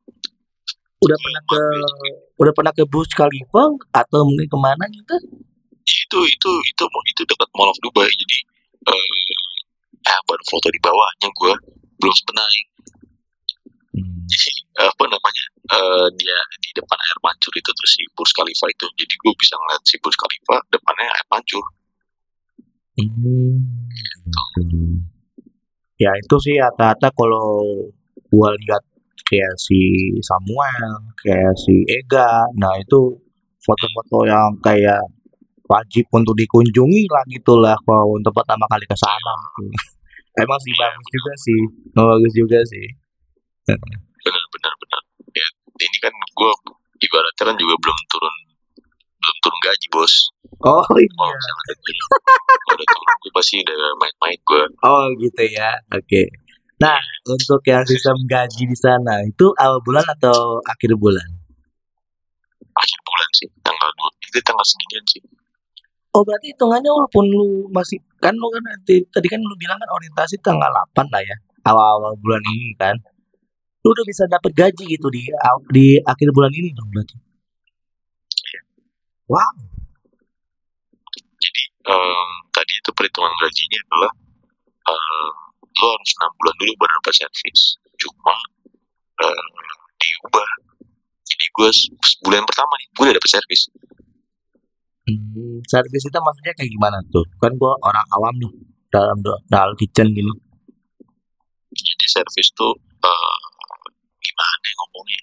Udah 0.96 1.18
pernah 1.20 1.42
ke 1.44 1.60
udah 2.40 2.52
pernah 2.56 2.72
ke 2.72 2.84
Burj 2.88 3.10
Khalifa 3.12 3.62
atau 3.92 4.20
mungkin 4.24 4.48
ke 4.48 4.58
mana 4.58 4.84
gitu? 4.88 5.16
itu 5.86 6.18
itu 6.26 6.50
itu 6.66 6.84
itu 7.14 7.22
dekat 7.28 7.48
Mall 7.54 7.70
of 7.70 7.78
Dubai. 7.78 8.10
Jadi 8.10 8.38
eh 8.90 9.06
eh, 10.06 10.20
baru 10.26 10.42
foto 10.50 10.66
di 10.70 10.80
bawahnya 10.82 11.28
gue 11.30 11.52
belum 12.02 12.14
sempet 12.14 12.34
naik. 12.34 12.66
Hmm. 13.96 14.28
jadi 14.28 14.52
apa 14.76 15.04
namanya 15.08 15.44
eh 15.72 16.06
dia 16.20 16.38
di 16.60 16.70
depan 16.76 16.98
air 17.00 17.18
mancur 17.24 17.52
itu 17.54 17.70
terus 17.72 17.92
si 17.96 18.02
Burj 18.12 18.30
Khalifa 18.34 18.66
itu. 18.72 18.86
Jadi 18.98 19.14
gue 19.14 19.32
bisa 19.38 19.54
ngeliat 19.54 19.82
si 19.86 19.96
Burj 20.02 20.16
Khalifa 20.18 20.56
depannya 20.74 21.06
air 21.12 21.26
mancur 21.30 21.64
Hmm. 22.96 23.60
Ya 25.96 26.12
itu 26.16 26.36
sih 26.40 26.56
rata-rata 26.56 27.08
kalau 27.12 27.60
gua 28.32 28.48
lihat 28.56 28.82
kayak 29.28 29.54
si 29.60 29.80
Samuel, 30.24 31.12
kayak 31.20 31.52
si 31.60 31.84
Ega, 31.88 32.44
nah 32.56 32.72
itu 32.80 33.16
foto-foto 33.60 34.24
yang 34.28 34.54
kayak 34.64 35.00
wajib 35.66 36.06
untuk 36.14 36.32
dikunjungi 36.38 37.10
lah 37.10 37.24
gitulah 37.26 37.76
kalau 37.82 38.16
untuk 38.16 38.32
pertama 38.32 38.64
kali 38.70 38.86
ke 38.86 38.96
sana. 38.96 39.36
gitu. 39.60 39.72
Emang 40.42 40.60
sih 40.60 40.72
bagus 40.76 41.06
juga 41.08 41.32
sih, 41.40 41.60
bagus 41.96 42.32
juga 42.36 42.58
sih. 42.68 42.86
benar 43.66 44.44
benar 44.50 44.74
benar 44.78 45.02
ya 45.34 45.46
ini 45.82 45.98
kan 45.98 46.14
gue 46.14 46.52
ibaratnya 47.02 47.44
kan 47.50 47.56
juga 47.58 47.74
belum 47.76 47.98
turun 48.08 48.34
turun 49.46 49.60
gaji 49.62 49.86
bos 49.94 50.14
Oh 50.66 50.82
iya. 50.98 51.06
udah 51.06 51.36
kalau 51.46 52.74
udah 52.74 52.86
turun 52.90 53.06
gue 53.22 53.30
pasti 53.30 53.62
udah 53.62 53.78
main-main 54.02 54.38
gue 54.42 54.64
Oh 54.82 55.04
gitu 55.20 55.42
ya. 55.52 55.78
Oke. 55.94 56.32
Nah, 56.80 56.96
untuk 57.28 57.60
yang 57.68 57.84
sistem 57.84 58.16
gaji 58.24 58.64
di 58.66 58.76
sana 58.76 59.22
itu 59.22 59.52
awal 59.56 59.78
bulan 59.84 60.04
atau 60.16 60.58
akhir 60.64 60.96
bulan? 60.96 61.28
akhir 62.76 62.98
bulan 63.08 63.30
sih 63.32 63.48
tanggal 63.64 63.88
dua 63.96 64.10
itu 64.20 64.38
tanggal 64.44 64.66
seginian 64.66 65.04
sih 65.08 65.22
Oh 66.16 66.24
berarti 66.24 66.48
hitungannya 66.48 66.88
walaupun 66.88 67.28
lu 67.28 67.68
masih 67.68 68.00
kan 68.24 68.32
lu 68.32 68.48
kan 68.48 68.64
nanti 68.64 69.04
tadi 69.12 69.28
kan 69.28 69.36
lu 69.36 69.52
bilang 69.60 69.76
kan 69.76 69.90
orientasi 70.00 70.40
tanggal 70.40 70.72
8 70.96 71.12
lah 71.12 71.20
ya 71.20 71.36
awal-awal 71.68 72.16
bulan 72.16 72.40
ini 72.56 72.72
kan 72.80 72.96
lu 73.84 73.92
udah 73.92 74.04
bisa 74.08 74.24
dapat 74.24 74.52
gaji 74.56 74.96
gitu 74.96 75.12
di 75.12 75.28
di 75.72 76.00
akhir 76.00 76.28
bulan 76.32 76.52
ini 76.56 76.72
dong 76.72 76.88
berarti 76.88 77.16
wow. 79.30 79.54
Jadi 81.36 81.62
em, 81.86 82.28
tadi 82.50 82.72
itu 82.80 82.90
perhitungan 82.96 83.32
gajinya 83.38 83.80
adalah 83.86 84.12
eh, 84.88 85.30
lo 85.76 85.86
harus 85.92 86.12
enam 86.16 86.32
bulan 86.40 86.54
dulu 86.56 86.72
baru 86.80 86.92
dapat 87.02 87.14
servis. 87.20 87.60
Cuma 88.00 88.36
eh, 89.22 89.46
diubah. 90.00 90.50
Jadi 91.26 91.44
gue 91.52 91.70
sebulan 92.00 92.42
pertama 92.46 92.72
nih 92.80 92.88
gue 92.94 93.02
udah 93.06 93.16
dapat 93.16 93.30
servis. 93.30 93.62
Hmm, 95.06 95.62
servis 95.70 96.02
itu 96.02 96.18
maksudnya 96.18 96.52
kayak 96.58 96.70
gimana 96.72 96.98
tuh? 97.14 97.22
Kan 97.38 97.54
gua 97.54 97.78
orang 97.78 98.02
awam 98.10 98.34
nih 98.42 98.50
dalam 98.90 99.22
dalam 99.46 99.74
kitchen 99.78 100.10
gini 100.10 100.34
jadi 101.76 102.06
servis 102.08 102.48
tuh 102.56 102.72
eh, 102.80 103.38
gimana 104.24 104.64
ya 104.64 104.74
ngomongnya 104.80 105.20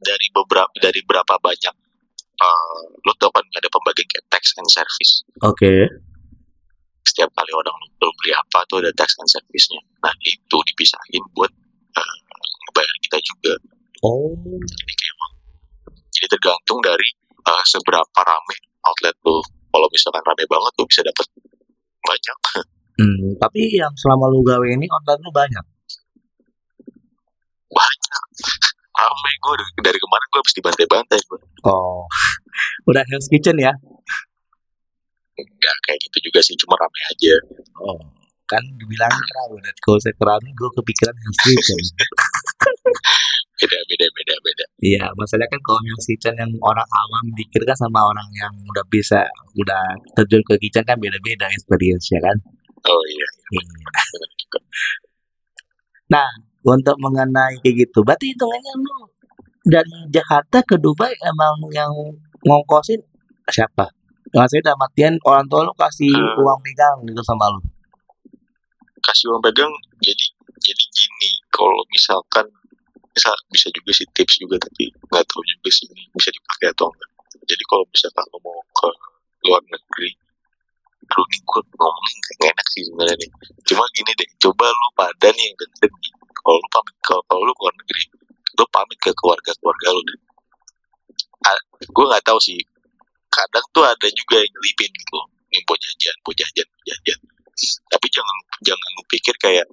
dari 0.00 0.26
beberapa 0.32 0.72
dari 0.80 1.00
berapa 1.04 1.34
banyak 1.40 1.74
eh, 2.40 2.80
lo 3.04 3.12
tau 3.20 3.30
kan 3.32 3.44
ada 3.52 3.68
pembagian 3.68 4.08
kayak 4.08 4.26
tax 4.32 4.56
and 4.56 4.68
service. 4.72 5.12
Oke. 5.44 5.88
Setiap 7.04 7.30
kali 7.36 7.52
orang 7.52 7.76
lo 8.00 8.08
beli 8.20 8.32
apa 8.32 8.64
tuh 8.68 8.80
ada 8.80 8.92
tax 8.96 9.16
and 9.20 9.28
service-nya. 9.28 9.80
Nah 10.00 10.12
itu 10.24 10.56
dipisahin 10.72 11.22
buat 11.36 11.52
eh, 11.96 12.16
ngebayar 12.68 12.96
kita 13.04 13.18
juga. 13.20 13.54
Oh. 14.04 14.32
Jadi 14.64 14.92
kayak 14.96 15.16
jadi 16.10 16.26
tergantung 16.36 16.80
dari 16.80 17.08
eh, 17.44 17.64
seberapa 17.68 18.20
rame 18.24 18.56
outlet 18.88 19.16
lo 19.24 19.44
kalau 19.70 19.86
misalkan 19.92 20.24
rame 20.24 20.44
banget 20.48 20.72
lo 20.76 20.84
bisa 20.88 21.00
dapat 21.04 21.26
banyak. 22.00 22.38
Hmm, 23.00 23.32
tapi 23.40 23.80
yang 23.80 23.92
selama 23.96 24.28
lu 24.28 24.44
gawe 24.44 24.66
ini 24.68 24.84
outlet 24.88 25.20
lu 25.24 25.32
banyak? 25.32 25.64
Banyak 27.70 28.24
rame 29.00 29.32
gue 29.40 29.54
dari, 29.80 29.98
kemarin 29.98 30.26
gue 30.30 30.40
habis 30.44 30.54
dibantai-bantai 30.56 31.18
gue 31.24 31.38
oh 31.64 32.04
udah 32.88 33.02
Hell's 33.08 33.28
Kitchen 33.32 33.56
ya 33.56 33.72
nggak 35.40 35.76
kayak 35.88 35.98
gitu 36.04 36.28
juga 36.28 36.40
sih 36.44 36.52
cuma 36.60 36.76
rame 36.76 37.00
aja 37.08 37.34
Oh, 37.80 37.96
kan 38.44 38.60
dibilang 38.76 39.08
dan 39.08 39.74
kalau 39.80 39.96
saya 40.02 40.12
kerawu 40.20 40.44
gue 40.44 40.70
kepikiran 40.76 41.14
yang 41.16 41.34
kitchen. 41.40 41.80
beda 43.60 43.78
beda 43.88 44.06
beda 44.12 44.34
beda 44.40 44.64
Iya, 44.80 45.04
masalahnya 45.16 45.48
kan 45.52 45.60
kalau 45.64 45.80
yang 45.84 46.00
kitchen 46.00 46.34
yang 46.36 46.52
orang 46.60 46.84
awam 46.84 47.24
dikir 47.36 47.60
kan 47.64 47.76
sama 47.76 48.00
orang 48.04 48.28
yang 48.36 48.52
udah 48.68 48.84
bisa 48.88 49.24
udah 49.56 49.96
terjun 50.16 50.40
ke 50.44 50.56
kitchen 50.60 50.84
kan 50.84 50.96
beda-beda 51.00 51.48
experience 51.52 52.08
ya 52.12 52.20
kan. 52.20 52.36
oh 52.88 53.02
iya 53.08 53.28
Iya. 53.52 53.64
Nah, 56.10 56.26
untuk 56.62 56.96
mengenai 57.00 57.56
kayak 57.64 57.88
gitu, 57.88 58.04
berarti 58.04 58.32
hitungannya 58.32 58.72
lu 58.78 58.96
dari 59.64 59.96
Jakarta 60.08 60.60
ke 60.64 60.76
Dubai 60.76 61.12
emang 61.24 61.56
yang 61.72 61.92
ngongkosin 62.44 63.00
siapa? 63.48 63.88
Maksudnya 64.30 64.72
dalam 64.72 64.80
artian 64.84 65.14
orang 65.26 65.46
tua 65.50 65.66
lu 65.66 65.74
kasih 65.74 66.12
Hmm. 66.12 66.40
uang 66.40 66.58
pegang 66.62 66.98
gitu 67.04 67.22
sama 67.24 67.50
lu. 67.50 67.60
kasih 69.00 69.32
uang 69.32 69.40
pegang 69.40 69.72
jadi 69.98 70.26
jadi 70.60 70.84
gini 70.92 71.30
kalau 71.48 71.80
misalkan 71.88 72.44
bisa 73.10 73.32
bisa 73.48 73.72
juga 73.72 73.90
sih 73.96 74.06
tips 74.12 74.38
juga 74.38 74.60
tapi 74.60 74.92
nggak 75.08 75.24
tahu 75.24 75.40
juga 75.42 75.68
sih 75.72 75.88
ini 75.88 76.04
bisa 76.12 76.28
dipakai 76.30 76.68
atau 76.70 76.92
enggak 76.92 77.10
jadi 77.48 77.62
kalau 77.64 77.84
misalkan 77.88 78.24
lo 78.28 78.38
mau 78.44 78.60
ke 78.76 78.88
luar 79.48 79.62
negeri 79.66 80.10
nih 81.10 81.40
gue 81.42 81.60
ngomongin 81.74 82.18
kayak 82.22 82.36
nggak 82.38 82.50
enak 82.54 82.66
sih 82.70 82.82
sebenarnya 82.86 83.16
nih 83.18 83.30
cuma 83.66 83.84
gini 83.96 84.12
deh 84.14 84.28
coba 84.38 84.66
lu 84.68 84.88
pada 84.94 85.28
nih 85.32 85.48
nih 85.48 86.12
kalau 86.42 86.58
lu 86.58 86.68
pamit 86.72 86.96
kalau 87.04 87.22
kalau 87.28 87.40
lu 87.44 87.52
ke 87.54 87.62
luar 87.62 87.74
negeri 87.76 88.02
lu 88.58 88.64
pamit 88.74 88.98
ke 89.00 89.10
keluarga 89.16 89.50
keluarga 89.60 89.88
lu 89.94 90.00
deh. 90.08 90.20
Gue 91.80 92.04
nggak 92.04 92.24
tahu 92.24 92.38
sih. 92.42 92.60
Kadang 93.30 93.64
tuh 93.72 93.84
ada 93.86 94.08
juga 94.10 94.36
yang 94.42 94.52
ngelipin 94.52 94.90
gitu. 94.92 95.18
Nih 95.50 95.60
buat 95.66 95.78
jajan 95.80 96.16
buat 96.26 96.36
jajan 96.36 96.68
tapi 97.92 98.06
jangan 98.08 98.36
jangan 98.64 98.88
lu 98.96 99.02
pikir 99.10 99.34
kayak 99.36 99.66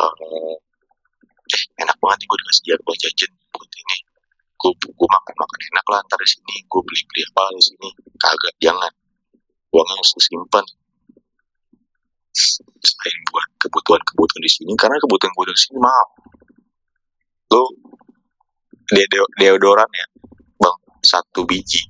eh 0.00 0.14
eh 0.26 0.58
enak 1.82 1.96
banget 2.02 2.18
nih 2.22 2.26
gue 2.26 2.38
dikasih 2.42 2.62
jajan 2.66 2.80
buat 2.86 2.98
jajan 2.98 3.30
buat 3.54 3.70
ini. 3.70 3.98
Gue 4.60 4.70
gue 4.76 5.08
makan 5.08 5.34
makan 5.38 5.58
enak 5.72 5.86
lah 5.86 6.00
ntar 6.06 6.18
di 6.18 6.28
sini. 6.28 6.56
Gue 6.66 6.80
beli 6.82 7.02
beli 7.06 7.22
apa 7.30 7.42
di 7.54 7.62
sini. 7.62 7.88
Kagak 8.18 8.54
jangan. 8.58 8.92
Uangnya 9.70 9.94
harus 9.94 10.12
disimpan 10.18 10.64
selain 12.34 13.20
buat 13.30 13.48
kebutuhan 13.58 14.02
kebutuhan 14.06 14.42
di 14.42 14.50
sini 14.50 14.72
karena 14.78 14.96
kebutuhan 15.02 15.30
kebutuhan 15.34 15.56
di 15.56 15.62
sini 15.62 15.78
mahal 15.82 16.08
lo 17.50 17.62
de 18.90 19.02
de- 19.10 19.32
deodoran 19.42 19.90
ya 19.90 20.06
bang 20.56 20.76
satu 21.02 21.42
biji 21.46 21.86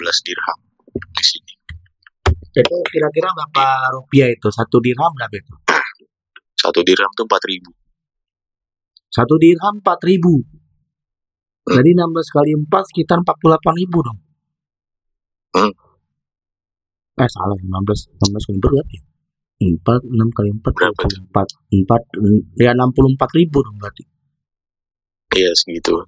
16 0.00 0.26
dirham 0.26 0.58
di 0.92 1.24
sini 1.24 1.52
Itu 2.52 2.76
kira-kira 2.84 3.32
berapa 3.32 3.64
rupiah 3.96 4.28
itu? 4.28 4.52
Satu 4.52 4.76
dirham 4.84 5.08
berapa 5.16 5.32
itu? 5.32 5.54
satu 6.52 6.84
dirham 6.84 7.08
tuh 7.16 7.24
empat 7.24 7.42
ribu 7.48 7.72
Satu 9.12 9.36
dirham 9.36 9.80
empat 9.84 10.00
ribu. 10.08 10.40
Jadi 11.68 11.90
16 11.92 12.32
kali 12.32 12.56
4 12.56 12.64
sekitar 12.88 13.20
48 13.20 13.76
ribu 13.76 13.98
dong. 14.00 14.18
Hmm. 15.52 15.72
Eh 17.20 17.28
salah 17.28 17.56
15 17.60 18.16
16 18.18 18.48
kali 18.48 18.58
berapa 18.58 18.80
ya? 18.88 19.02
4 19.62 19.78
6 19.78 20.36
kali 20.36 20.48
4 20.58 20.64
Berapa 20.74 21.02
4 21.06 21.84
4 21.86 22.64
ya 22.64 22.72
64 22.74 23.38
ribu 23.38 23.58
dong 23.62 23.76
berarti. 23.78 24.02
iya 25.32 25.52
segitu 25.54 26.02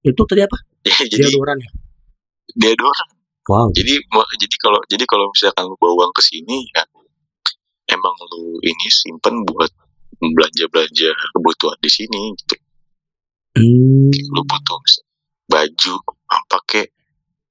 Itu 0.00 0.22
tadi 0.24 0.42
apa? 0.42 0.56
jadi 1.12 1.28
Deodoran 1.28 1.58
ya? 1.60 1.70
deodoran 2.54 3.08
Wow. 3.46 3.70
jadi 3.70 4.02
jadi 4.42 4.56
kalau 4.58 4.82
jadi 4.90 5.04
kalau 5.06 5.30
misalkan 5.30 5.70
lu 5.70 5.78
bawa 5.78 6.02
uang 6.02 6.10
ke 6.10 6.18
sini 6.18 6.66
ya 6.74 6.82
emang 7.86 8.14
lu 8.34 8.58
ini 8.58 8.86
simpen 8.90 9.46
buat 9.46 9.70
belanja 10.18 10.66
belanja 10.66 11.10
kebutuhan 11.34 11.78
di 11.78 11.90
sini 11.90 12.34
gitu 12.38 12.56
Hmm. 13.56 14.10
lu 14.12 14.42
butuh 14.44 14.76
misal 14.82 15.04
baju 15.48 15.94
apa 16.28 16.58
kek 16.68 16.88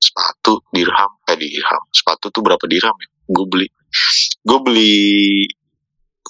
sepatu 0.05 0.61
dirham. 0.69 1.11
Eh 1.25 1.37
dirham. 1.37 1.83
Sepatu 1.89 2.29
tuh 2.29 2.41
berapa 2.45 2.61
dirham 2.69 2.93
ya? 3.01 3.09
Gue 3.25 3.45
beli. 3.49 3.67
Gue 4.45 4.59
beli 4.61 4.95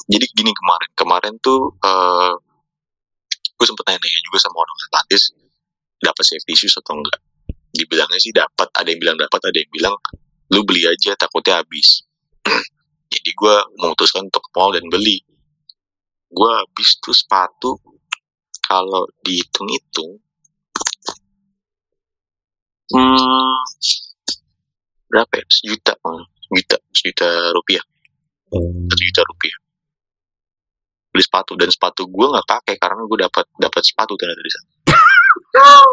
jadi 0.07 0.25
gini 0.31 0.51
kemarin. 0.55 0.89
Kemarin 0.95 1.33
tuh 1.43 1.75
eh 1.83 2.33
gue 3.55 3.65
sempet 3.67 3.88
nanya 3.88 4.19
juga 4.23 4.39
sama 4.39 4.63
orang 4.63 4.77
Atlantis 4.91 5.31
dapat 5.99 6.23
safety 6.23 6.53
shoes 6.55 6.75
atau 6.79 6.99
enggak? 6.99 7.19
Dibilangnya 7.75 8.19
sih 8.19 8.31
dapat. 8.31 8.71
Ada 8.71 8.88
yang 8.95 8.99
bilang 9.03 9.17
dapat 9.19 9.39
ada 9.51 9.57
yang 9.57 9.71
bilang 9.71 9.95
lu 10.51 10.61
beli 10.63 10.88
aja 10.88 11.17
takutnya 11.19 11.59
habis. 11.59 12.07
Jadi 13.13 13.31
gue 13.31 13.55
memutuskan 13.79 14.27
untuk 14.27 14.47
mall 14.55 14.75
dan 14.75 14.88
beli. 14.88 15.23
Gue 16.31 16.51
habis 16.51 16.99
tuh 16.99 17.15
sepatu 17.15 17.79
kalau 18.65 19.07
dihitung-hitung 19.21 20.24
hmm, 22.93 23.58
berapa 25.10 25.34
ya 25.39 25.45
sejuta 25.50 25.93
malah. 26.06 26.26
sejuta 26.45 26.78
sejuta 26.93 27.30
rupiah 27.56 27.86
Oh. 28.54 28.62
satu 28.88 29.02
juta 29.02 29.21
rupiah 29.26 29.58
beli 31.10 31.24
sepatu 31.26 31.58
dan 31.58 31.69
sepatu 31.74 32.06
gue 32.06 32.26
nggak 32.30 32.45
pakai 32.45 32.76
karena 32.78 33.02
gue 33.04 33.19
dapat 33.26 33.45
dapat 33.58 33.82
sepatu 33.84 34.13
ternyata 34.15 34.41
di 34.43 34.52
sana 34.54 34.67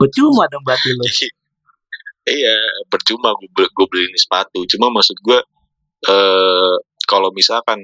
Percuma 0.00 0.48
dong 0.48 0.64
berarti 0.64 0.88
lo. 0.96 1.04
Jadi, 1.04 1.28
iya 2.32 2.56
percuma 2.90 3.36
gue 3.38 3.48
beli, 3.54 3.68
gue 3.70 3.86
beli 3.86 4.02
ini 4.10 4.18
sepatu 4.18 4.66
cuma 4.66 4.90
maksud 4.92 5.16
gue 5.22 5.38
eh 6.10 6.74
kalau 7.06 7.30
misalkan 7.32 7.78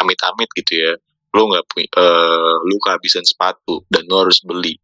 amit-amit 0.00 0.50
gitu 0.58 0.72
ya 0.74 0.92
lu 1.32 1.48
nggak 1.48 1.64
punya 1.70 1.88
eh 1.96 2.54
lu 2.68 2.76
kehabisan 2.82 3.24
sepatu 3.24 3.86
dan 3.88 4.04
lu 4.10 4.16
harus 4.20 4.42
beli 4.44 4.76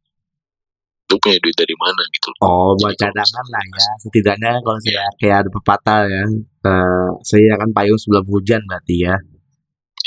lu 1.09 1.16
punya 1.21 1.37
duit 1.40 1.57
dari 1.57 1.75
mana 1.81 2.03
gitu. 2.12 2.29
Oh, 2.44 2.77
buat 2.77 2.92
cadangan 3.01 3.47
lah 3.49 3.64
ya. 3.64 3.88
Setidaknya 4.05 4.51
kalau 4.61 4.79
saya 4.85 5.05
kayak 5.16 5.37
ada 5.44 5.51
pepatah 5.51 6.01
ya, 6.05 6.25
eh, 6.68 7.11
saya 7.25 7.49
akan 7.57 7.71
payung 7.73 7.97
sebelum 7.97 8.25
hujan 8.29 8.61
berarti 8.68 9.09
ya. 9.09 9.16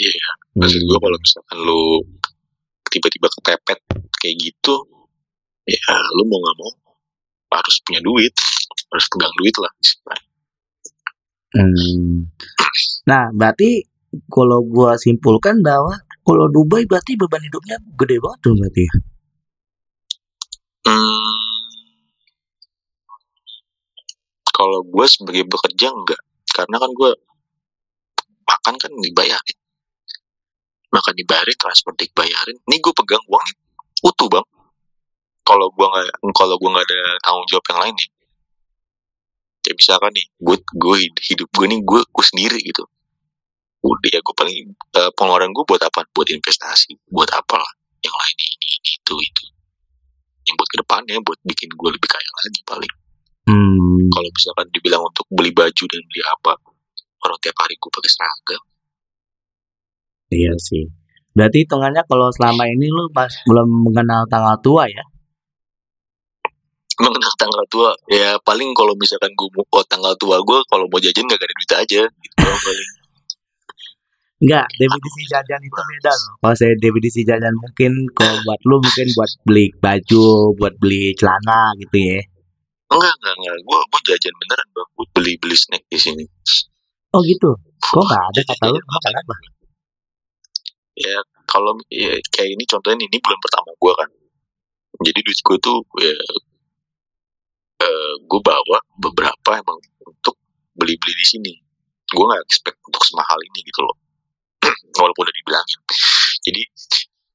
iya 0.01 0.29
maksud 0.57 0.81
gue 0.83 0.99
kalau 0.99 1.17
misalkan 1.19 1.57
lu 1.63 1.83
tiba-tiba 2.91 3.27
kepepet 3.39 3.79
kayak 4.19 4.35
gitu 4.39 4.75
ya 5.67 5.95
lu 6.19 6.23
mau 6.27 6.39
nggak 6.41 6.57
mau 6.59 6.71
harus 7.55 7.75
punya 7.87 8.01
duit 8.03 8.33
harus 8.91 9.05
pegang 9.11 9.35
duit 9.39 9.55
lah 9.59 9.73
Hmm. 11.51 12.31
Nah, 13.11 13.27
berarti 13.35 13.83
kalau 14.31 14.63
gua 14.63 14.95
simpulkan 14.95 15.59
bahwa 15.59 15.99
kalau 16.23 16.47
Dubai 16.47 16.87
berarti 16.87 17.19
beban 17.19 17.43
hidupnya 17.43 17.75
gede 17.99 18.23
banget 18.23 18.39
tuh 18.39 18.55
berarti. 18.55 18.85
Hmm, 20.81 21.41
kalau 24.61 24.85
gue 24.85 25.05
sebagai 25.09 25.45
bekerja 25.49 25.89
enggak. 25.89 26.21
Karena 26.45 26.77
kan 26.77 26.91
gue 26.93 27.11
makan 28.45 28.75
kan 28.77 28.91
dibayarin. 28.93 29.57
Makan 30.93 31.13
dibayarin 31.17 31.57
transport 31.57 31.97
dibayarin. 31.97 32.57
Ini 32.69 32.77
gue 32.77 32.93
pegang 32.93 33.25
uang 33.25 33.45
utuh 34.05 34.29
bang. 34.29 34.47
Kalau 35.41 35.73
gue 35.73 35.87
nggak 35.87 36.09
kalau 36.37 36.55
gue 36.61 36.69
nggak 36.69 36.85
ada 36.85 37.01
tanggung 37.25 37.47
jawab 37.49 37.65
yang 37.73 37.79
lain 37.81 37.95
nih. 37.97 38.09
Ya 39.61 39.73
misalkan 39.73 40.11
nih 40.13 40.25
gue 40.37 40.57
gue 40.61 40.97
hidup 41.25 41.49
gue 41.57 41.65
nih 41.65 41.81
gue 41.81 42.01
gue 42.05 42.25
sendiri 42.25 42.59
gitu. 42.61 42.83
Udah 43.81 44.09
ya 44.13 44.21
gue 44.21 44.35
paling 44.37 44.57
eh, 44.77 45.11
pengeluaran 45.17 45.49
gue 45.49 45.65
buat 45.65 45.81
apa? 45.81 46.05
Buat 46.13 46.29
investasi 46.29 46.97
buat 47.09 47.33
apa? 47.33 47.57
Lah 47.57 47.73
yang 48.01 48.13
lain 48.13 48.37
ini 48.37 48.69
itu 48.97 49.15
itu 49.17 49.43
yang 50.47 50.55
buat 50.57 50.69
ke 50.69 50.77
depannya 50.81 51.15
buat 51.21 51.39
bikin 51.45 51.69
gue 51.71 51.89
lebih 51.93 52.09
kaya 52.09 52.31
lagi 52.41 52.61
paling 52.65 52.93
Hmm. 53.41 54.05
kalau 54.13 54.29
misalkan 54.29 54.69
dibilang 54.69 55.01
untuk 55.01 55.25
beli 55.33 55.49
baju 55.49 55.83
dan 55.89 56.01
beli 56.05 56.21
apa 56.21 56.53
orang 57.25 57.37
tiap 57.41 57.57
hari 57.57 57.73
gue 57.73 57.89
pakai 57.89 58.11
seragam 58.13 58.61
Iya 60.31 60.55
sih. 60.55 60.87
Berarti 61.35 61.67
hitungannya 61.67 62.07
kalau 62.07 62.31
selama 62.31 62.63
ini 62.63 62.87
lu 62.87 63.11
mas, 63.11 63.35
belum 63.43 63.67
mengenal 63.67 64.23
tanggal 64.31 64.55
tua 64.63 64.87
ya? 64.87 65.03
mengenal 67.01 67.33
tanggal 67.33 67.63
tua 67.65 67.89
ya 68.13 68.37
paling 68.45 68.77
kalau 68.77 68.93
misalkan 68.93 69.33
gue 69.33 69.49
mau 69.57 69.65
oh, 69.73 69.85
tanggal 69.89 70.13
tua 70.21 70.37
gue 70.45 70.59
kalau 70.69 70.85
mau 70.85 71.01
jajan 71.01 71.25
gak 71.25 71.41
ada 71.41 71.49
duit 71.49 71.71
aja 71.73 72.01
gitu 72.05 72.35
paling 72.37 72.89
Enggak, 74.41 74.65
definisi 74.73 75.21
jajan 75.29 75.61
itu 75.61 75.81
beda 75.85 76.11
loh. 76.17 76.33
Kalau 76.41 76.55
saya 76.57 76.73
definisi 76.81 77.21
jajan 77.21 77.53
mungkin 77.61 77.91
kalau 78.17 78.35
buat 78.41 78.61
lu 78.65 78.81
mungkin 78.81 79.07
buat 79.13 79.31
beli 79.45 79.65
baju, 79.77 80.57
buat 80.57 80.73
beli 80.81 81.13
celana 81.13 81.77
gitu 81.77 81.97
ya. 81.97 82.19
enggak 82.91 83.13
enggak 83.23 83.35
enggak 83.39 83.55
gue 83.63 83.79
gue 83.87 84.01
jajan 84.11 84.33
beneran 84.35 84.67
bang 84.75 84.89
gue 84.99 85.07
beli 85.15 85.33
beli 85.39 85.55
snack 85.55 85.83
di 85.87 85.95
sini 85.95 86.25
Oh 87.15 87.23
gitu. 87.23 87.55
Kok 87.79 88.03
nggak 88.03 88.23
ada 88.35 88.41
kata 88.43 88.65
lu? 88.67 88.75
Emang 88.83 88.99
kenapa? 88.99 89.35
ya 91.01 91.17
kalau 91.47 91.73
ya, 91.89 92.19
kayak 92.31 92.51
ini 92.55 92.63
contohnya 92.67 93.03
ini 93.07 93.17
bulan 93.19 93.39
pertama 93.39 93.69
gue 93.73 93.93
kan 93.95 94.09
jadi 95.01 95.19
duit 95.23 95.39
gue 95.39 95.57
tuh 95.57 95.77
ya 95.97 96.13
eh, 97.81 98.13
gue 98.21 98.41
bawa 98.43 98.77
beberapa 98.99 99.49
emang 99.57 99.79
untuk 100.05 100.35
beli 100.75 100.95
beli 100.99 101.13
di 101.15 101.25
sini 101.25 101.53
gue 102.11 102.25
nggak 102.27 102.43
expect 102.45 102.77
untuk 102.85 103.01
semahal 103.07 103.39
ini 103.39 103.59
gitu 103.65 103.81
loh 103.81 103.97
walaupun 104.95 105.23
udah 105.27 105.35
dibilangin. 105.35 105.79
Jadi 106.45 106.61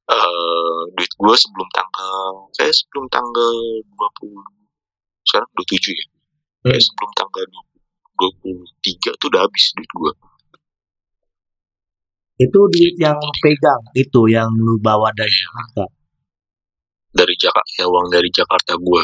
eh 0.07 0.81
duit 0.95 1.11
gue 1.11 1.35
sebelum 1.35 1.67
tanggal 1.75 2.15
kayak 2.55 2.71
sebelum 2.75 3.05
tanggal 3.11 3.55
20 3.83 5.27
sekarang 5.27 5.49
27 5.55 5.91
ya? 5.95 6.05
Kayak 6.67 6.79
Hmm. 6.79 6.85
sebelum 6.87 7.11
tanggal 7.15 7.43
23 8.17 9.19
tuh 9.19 9.27
udah 9.31 9.41
habis 9.45 9.65
duit 9.75 9.91
gue 9.93 10.11
Itu 12.37 12.59
duit 12.69 12.95
yang 13.01 13.17
pegang, 13.41 13.81
itu 13.97 14.29
yang 14.29 14.49
lu 14.53 14.77
bawa 14.77 15.09
dari 15.17 15.31
Jakarta. 15.33 15.89
dari 17.17 17.33
Jakarta 17.33 17.71
ya 17.81 17.85
uang 17.89 18.13
dari 18.13 18.29
Jakarta 18.29 18.77
gue 18.77 19.03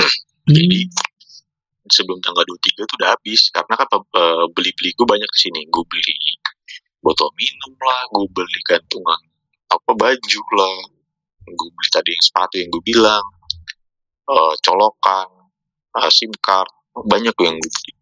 jadi 0.56 0.80
sebelum 1.92 2.18
tanggal 2.24 2.44
23 2.48 2.88
tuh 2.88 2.96
udah 2.96 3.10
habis. 3.12 3.52
Karena 3.52 3.74
kan 3.76 3.88
eh, 3.92 4.44
beli-beli 4.56 4.90
gue 4.96 5.06
banyak 5.06 5.28
di 5.28 5.40
sini. 5.40 5.60
Gue 5.68 5.84
beli 5.84 6.14
botol 7.02 7.28
minum 7.36 7.72
lah 7.82 8.00
gue 8.14 8.26
beli 8.30 8.60
gantungan 8.64 9.20
apa 9.68 9.90
baju 9.92 10.40
lah 10.56 10.76
gue 11.50 11.68
beli 11.74 11.88
tadi 11.90 12.10
yang 12.14 12.24
sepatu 12.24 12.54
yang 12.62 12.68
gue 12.70 12.82
bilang 12.86 13.24
eh, 14.30 14.54
colokan 14.62 15.28
eh, 15.98 16.10
sim 16.14 16.30
card 16.40 16.70
banyak 16.94 17.34
gue 17.34 17.46
yang 17.46 17.58
gue 17.58 17.72
beli 17.72 17.92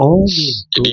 Oh 0.00 0.24
gitu. 0.24 0.80
jadi 0.80 0.92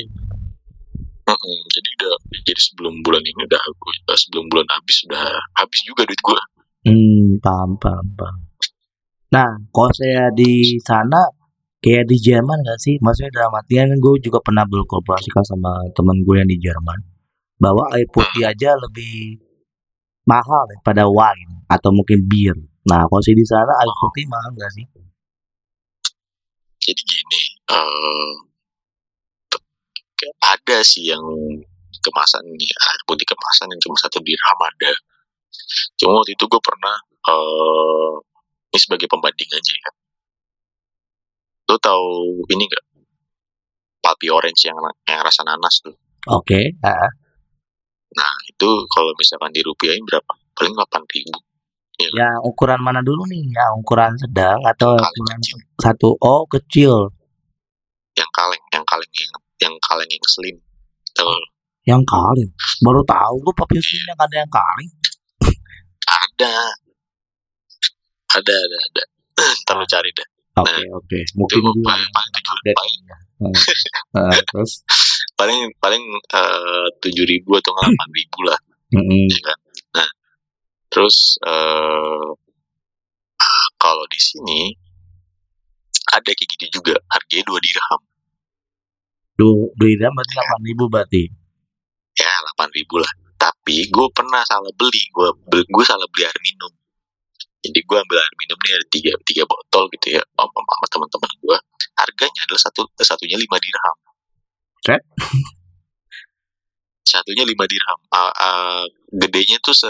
mm-mm, 1.26 1.60
jadi 1.72 1.90
udah 2.04 2.14
jadi 2.44 2.62
sebelum 2.62 2.94
bulan 3.02 3.24
ini 3.24 3.42
udah 3.48 3.62
eh, 3.64 4.18
sebelum 4.20 4.46
bulan 4.52 4.68
habis 4.70 5.08
udah 5.08 5.26
habis 5.58 5.80
juga 5.88 6.04
duit 6.06 6.20
gue 6.20 6.42
Hmm, 6.88 7.44
paham, 7.44 7.76
paham, 7.76 8.08
paham. 8.16 8.40
Nah, 9.36 9.52
kalau 9.76 9.92
saya 9.92 10.32
di 10.32 10.80
sana 10.80 11.28
kayak 11.84 12.08
di 12.08 12.16
Jerman 12.16 12.64
nggak 12.64 12.80
sih? 12.80 12.96
Maksudnya 13.04 13.36
dalam 13.36 13.52
artian 13.52 13.92
gue 14.00 14.14
juga 14.24 14.40
pernah 14.40 14.64
berkooperasi 14.64 15.28
kan 15.28 15.44
sama 15.44 15.76
temen 15.92 16.24
gue 16.24 16.36
yang 16.40 16.48
di 16.48 16.56
Jerman. 16.56 17.00
Bahwa 17.60 17.92
air 17.92 18.08
putih 18.08 18.48
aja 18.48 18.74
lebih 18.80 19.38
mahal 20.24 20.64
daripada 20.72 21.06
wine 21.06 21.68
atau 21.68 21.92
mungkin 21.92 22.24
bir. 22.26 22.56
Nah, 22.88 23.04
kalau 23.06 23.22
di 23.22 23.46
sana 23.46 23.76
air 23.84 23.94
putih 24.00 24.26
mahal 24.32 24.56
nggak 24.56 24.72
sih? 24.74 24.88
jadi 26.80 27.02
gini 27.06 27.42
eh 27.70 28.34
kayak 30.18 30.36
ada 30.42 30.78
sih 30.82 31.12
yang 31.12 31.22
kemasan 32.02 32.44
nih 32.50 32.72
air 32.72 33.02
putih 33.06 33.28
kemasan 33.28 33.70
yang 33.70 33.82
cuma 33.84 33.96
satu 34.00 34.18
dirham 34.24 34.60
ada 34.64 34.92
cuma 36.00 36.18
waktu 36.18 36.34
itu 36.34 36.44
gue 36.50 36.62
pernah 36.64 36.96
eh 37.30 38.14
ini 38.70 38.78
sebagai 38.78 39.10
pembanding 39.10 39.50
aja 39.50 39.74
ya. 39.74 39.92
Lo 41.74 41.82
tahu 41.82 42.38
ini 42.54 42.70
gak 42.70 42.86
palpi 43.98 44.30
orange 44.30 44.70
yang 44.70 44.78
yang 45.10 45.26
rasa 45.26 45.42
nanas 45.42 45.82
tuh. 45.82 45.98
Oke, 46.30 46.78
ah, 46.86 47.10
nah 48.18 48.34
itu 48.50 48.70
kalau 48.90 49.12
misalkan 49.18 49.52
dirupiahin 49.54 50.04
berapa? 50.06 50.34
Paling 50.58 50.74
delapan 50.76 51.04
ribu. 51.10 51.40
Ya 52.16 52.40
ukuran 52.48 52.80
mana 52.80 53.04
dulu 53.04 53.28
nih? 53.28 53.44
Ya 53.52 53.76
ukuran 53.76 54.16
sedang 54.16 54.64
atau 54.64 54.96
Kaleng 54.96 55.12
ukuran 55.20 55.40
kecil. 55.44 55.58
satu? 55.84 56.10
Oh 56.24 56.48
kecil, 56.48 57.12
yang 58.16 58.32
kaleng 58.36 58.64
yang 58.72 58.86
kaleng 58.88 59.12
yang 59.16 59.34
yang 59.60 59.74
kaleng 59.84 60.10
yang 60.12 60.26
slim 60.28 60.58
tuh 61.16 61.40
yang 61.88 62.04
kaleng. 62.06 62.52
Baru 62.84 63.02
tahu 63.08 63.36
gue 63.44 63.56
pakai 63.56 63.80
sini 63.82 64.06
yang 64.06 64.20
ada 64.20 64.36
yang 64.36 64.52
kaleng. 64.52 64.92
ada. 66.06 66.56
Ada 68.30 68.56
ada 68.56 68.78
ada. 68.78 69.04
Ntar 69.66 69.76
lu 69.80 69.86
cari 69.90 70.10
deh. 70.14 70.28
Oke 70.60 70.84
oke, 70.92 71.20
mungkin 71.40 71.58
itu 71.64 71.82
paling 71.82 72.10
paling 72.12 72.32
paling. 72.44 72.68
Terus, 72.70 72.74
paling 72.76 74.46
paling 74.54 74.74
eh, 75.48 76.88
tujuh 77.00 77.26
ribu 77.26 77.56
atau 77.56 77.72
delapan 77.78 78.10
ribu 78.12 78.40
lah. 78.44 78.60
Mm-mm. 78.90 79.26
ya 79.30 79.40
kan? 79.46 79.58
Nah 79.96 80.10
terus 80.90 81.38
eh 81.46 82.30
kalau 83.80 84.06
di 84.12 84.20
sini 84.20 84.76
ada 86.12 86.30
kayak 86.34 86.50
gitu 86.58 86.82
juga. 86.82 87.00
Harganya 87.08 87.46
dua 87.48 87.60
dirham. 87.64 88.02
Du, 89.40 89.72
duitnya 89.80 90.12
berarti 90.12 90.34
delapan 90.36 90.62
ribu 90.68 90.84
berarti. 90.92 91.24
ya 92.20 92.28
delapan 92.44 92.70
ribu 92.76 93.00
lah. 93.00 93.12
Tapi 93.40 93.88
gue 93.88 94.08
pernah 94.12 94.44
salah 94.44 94.74
beli. 94.76 95.00
Gue 95.16 95.32
gue 95.48 95.86
salah 95.88 96.04
beli 96.12 96.28
air 96.28 96.40
minum. 96.44 96.74
Jadi 97.64 97.80
gue 97.80 97.98
ambil 97.98 98.18
air 98.20 98.34
minum 98.36 98.58
nih 98.60 98.74
ada 98.76 98.86
tiga 98.92 99.12
tiga 99.24 99.44
botol 99.48 99.88
gitu 99.96 100.20
ya 100.20 100.22
sama, 100.36 100.60
sama 100.60 100.86
teman-teman 100.92 101.32
gue 101.44 101.58
harganya 102.00 102.42
adalah 102.48 102.62
satu 102.64 102.82
satunya 103.04 103.36
lima 103.36 103.60
dirham 103.60 103.98
Set. 104.80 105.02
satunya 107.02 107.42
lima 107.42 107.66
dirham 107.66 108.00
Ah, 108.10 108.30
ah, 108.32 108.84
gedenya 109.12 109.58
tuh 109.60 109.74
se 109.74 109.90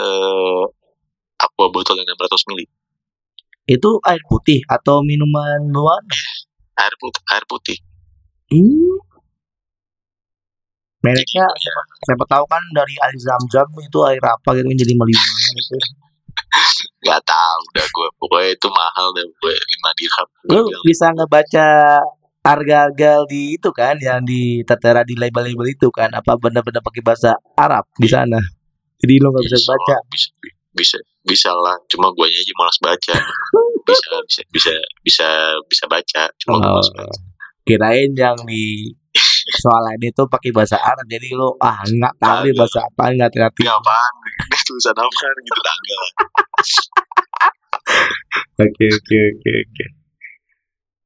aqua 1.36 1.68
botol 1.68 1.96
yang 1.96 2.08
600 2.10 2.48
mili 2.48 2.64
Itu 3.64 4.00
air 4.02 4.20
putih 4.26 4.64
atau 4.66 5.00
minuman 5.00 5.68
luar? 5.68 6.00
air 6.76 6.94
putih 6.96 7.22
air 7.28 7.44
putih 7.46 7.78
Hmm. 8.50 8.98
Mereknya 11.00 11.46
ya, 11.46 11.54
siapa, 11.54 11.82
siapa 12.02 12.24
tahu 12.26 12.44
kan 12.44 12.60
dari 12.74 12.98
air 12.98 13.16
zam-zam 13.16 13.62
itu 13.78 13.98
air 14.04 14.18
apa 14.20 14.52
gitu 14.52 14.66
yang 14.66 14.74
jadi 14.76 14.94
melima 14.98 15.22
gitu. 15.54 15.76
nggak 17.06 17.20
tahu 17.22 17.62
dah 17.72 17.86
gue 17.86 18.08
pokoknya 18.18 18.48
itu 18.52 18.68
mahal 18.68 19.06
deh 19.14 19.22
gue 19.24 19.54
lima 19.54 19.90
dirham 19.94 20.28
Lu 20.50 20.60
bisa 20.82 21.06
ngebaca 21.14 21.68
harga-harga 22.40 23.28
di 23.28 23.60
itu 23.60 23.68
kan 23.70 24.00
yang 24.00 24.24
di 24.24 24.64
tertera 24.64 25.04
di 25.04 25.12
label-label 25.12 25.66
itu 25.68 25.92
kan 25.92 26.08
apa 26.10 26.40
benar-benar 26.40 26.80
pakai 26.80 27.02
bahasa 27.04 27.36
Arab 27.54 27.84
di 28.00 28.08
sana. 28.08 28.40
Jadi 29.00 29.14
lo 29.20 29.28
nggak 29.32 29.44
bisa 29.44 29.56
bisa, 29.60 29.68
baca. 29.72 29.96
bisa 30.08 30.28
bisa 30.72 30.96
bisa 31.20 31.50
lah. 31.52 31.76
Cuma 31.88 32.08
guanya 32.12 32.36
aja 32.36 32.52
malas 32.56 32.78
baca. 32.80 33.14
Bisa 33.80 34.12
bisa 34.22 34.42
bisa 34.54 34.72
bisa 35.02 35.26
bisa 35.66 35.84
baca 35.90 36.22
cuma 36.38 36.60
gue 36.60 36.68
Oh, 36.68 36.78
malas 36.78 36.90
baca. 36.94 37.16
kirain 37.66 38.12
yang 38.14 38.36
di 38.46 38.92
soal 39.58 39.82
ini 39.98 40.12
tuh 40.14 40.28
pakai 40.30 40.52
bahasa 40.54 40.78
Arab 40.78 41.08
jadi 41.10 41.32
lo 41.34 41.56
ah 41.58 41.80
nggak 41.82 42.14
tahu 42.22 42.36
nih 42.46 42.54
bahasa 42.54 42.86
apa 42.86 43.10
nggak 43.10 43.34
ngerti. 43.34 43.66
Ini 43.66 44.58
tulisan 44.62 44.94
apaan 44.94 45.36
gitu 45.48 45.60
Oke 48.62 48.86
oke 48.94 49.16
oke 49.32 49.50
oke. 49.64 49.84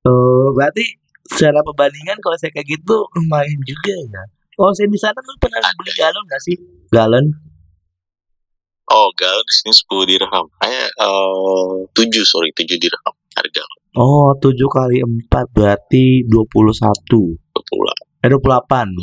Oh, 0.05 0.53
berarti 0.53 0.85
secara 1.33 1.61
perbandingan 1.65 2.21
kalau 2.21 2.37
saya 2.37 2.53
kayak 2.53 2.69
gitu 2.69 2.97
lumayan 3.17 3.59
juga 3.65 3.93
ya. 3.97 4.23
Oh, 4.61 4.71
saya 4.71 4.87
di 4.87 4.99
sana 5.01 5.19
lu 5.19 5.35
pernah 5.41 5.59
beli 5.81 5.93
galon 5.99 6.25
gak 6.31 6.43
sih? 6.45 6.57
Galon? 6.95 7.27
Oh, 8.93 9.09
galon 9.17 9.45
di 9.49 9.55
sini 9.57 9.73
10 9.75 10.11
dirham. 10.11 10.47
Eh, 10.63 10.89
uh, 11.03 11.89
7 11.91 12.07
sorry, 12.23 12.55
7 12.55 12.79
dirham 12.79 13.15
harga. 13.35 13.65
Oh, 13.99 14.31
7 14.39 14.55
kali 14.71 15.03
4 15.03 15.51
berarti 15.51 16.23
21. 16.29 16.31
20 16.31 18.25
Eh 18.25 18.29
28. 18.31 18.95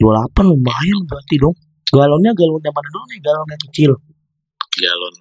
28 0.00 0.52
lumayan 0.52 0.98
berarti 1.04 1.34
dong. 1.36 1.56
Galonnya 1.92 2.32
galon 2.32 2.60
yang 2.64 2.74
mana 2.74 2.88
dulu 2.90 3.04
nih? 3.12 3.20
Galon 3.22 3.46
yang 3.48 3.62
kecil. 3.70 3.92
galon 4.76 5.14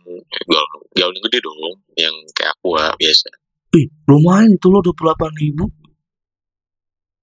galon 0.52 0.82
galon 1.00 1.16
gede 1.24 1.40
dong 1.40 1.80
yang 1.96 2.12
kayak 2.36 2.52
aqua 2.60 2.92
biasa 3.00 3.32
Ih, 3.76 3.88
lumayan 4.08 4.52
itu 4.56 4.68
loh 4.72 4.80
28 4.80 5.36
ribu. 5.36 5.68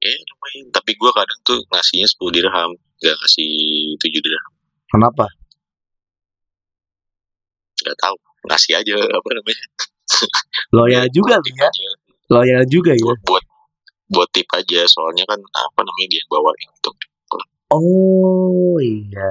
Eh 0.02 0.18
lumayan 0.26 0.66
tapi 0.74 0.90
gua 0.98 1.10
kadang 1.14 1.40
tuh 1.42 1.58
ngasihnya 1.70 2.06
10 2.10 2.34
dirham 2.34 2.70
gak 2.98 3.14
ngasih 3.22 3.50
7 3.98 4.18
dirham 4.18 4.52
Kenapa? 4.90 5.26
gak 7.82 7.96
tahu 7.98 8.16
ngasih 8.46 8.72
aja 8.78 8.96
apa 8.98 9.28
namanya 9.34 9.66
Loyal 10.76 11.06
juga 11.10 11.38
lu 11.40 11.50
ya. 11.56 11.70
Loyal 12.28 12.62
juga 12.68 12.92
ya. 12.92 13.00
buat 13.24 13.44
buat 14.12 14.28
tip 14.30 14.44
aja 14.52 14.84
soalnya 14.86 15.24
kan 15.24 15.40
apa 15.40 15.80
namanya 15.80 16.08
dia 16.10 16.20
yang 16.20 16.30
bawain 16.30 16.68
gitu 16.76 16.90
Oh 17.72 18.76
iya. 18.76 19.24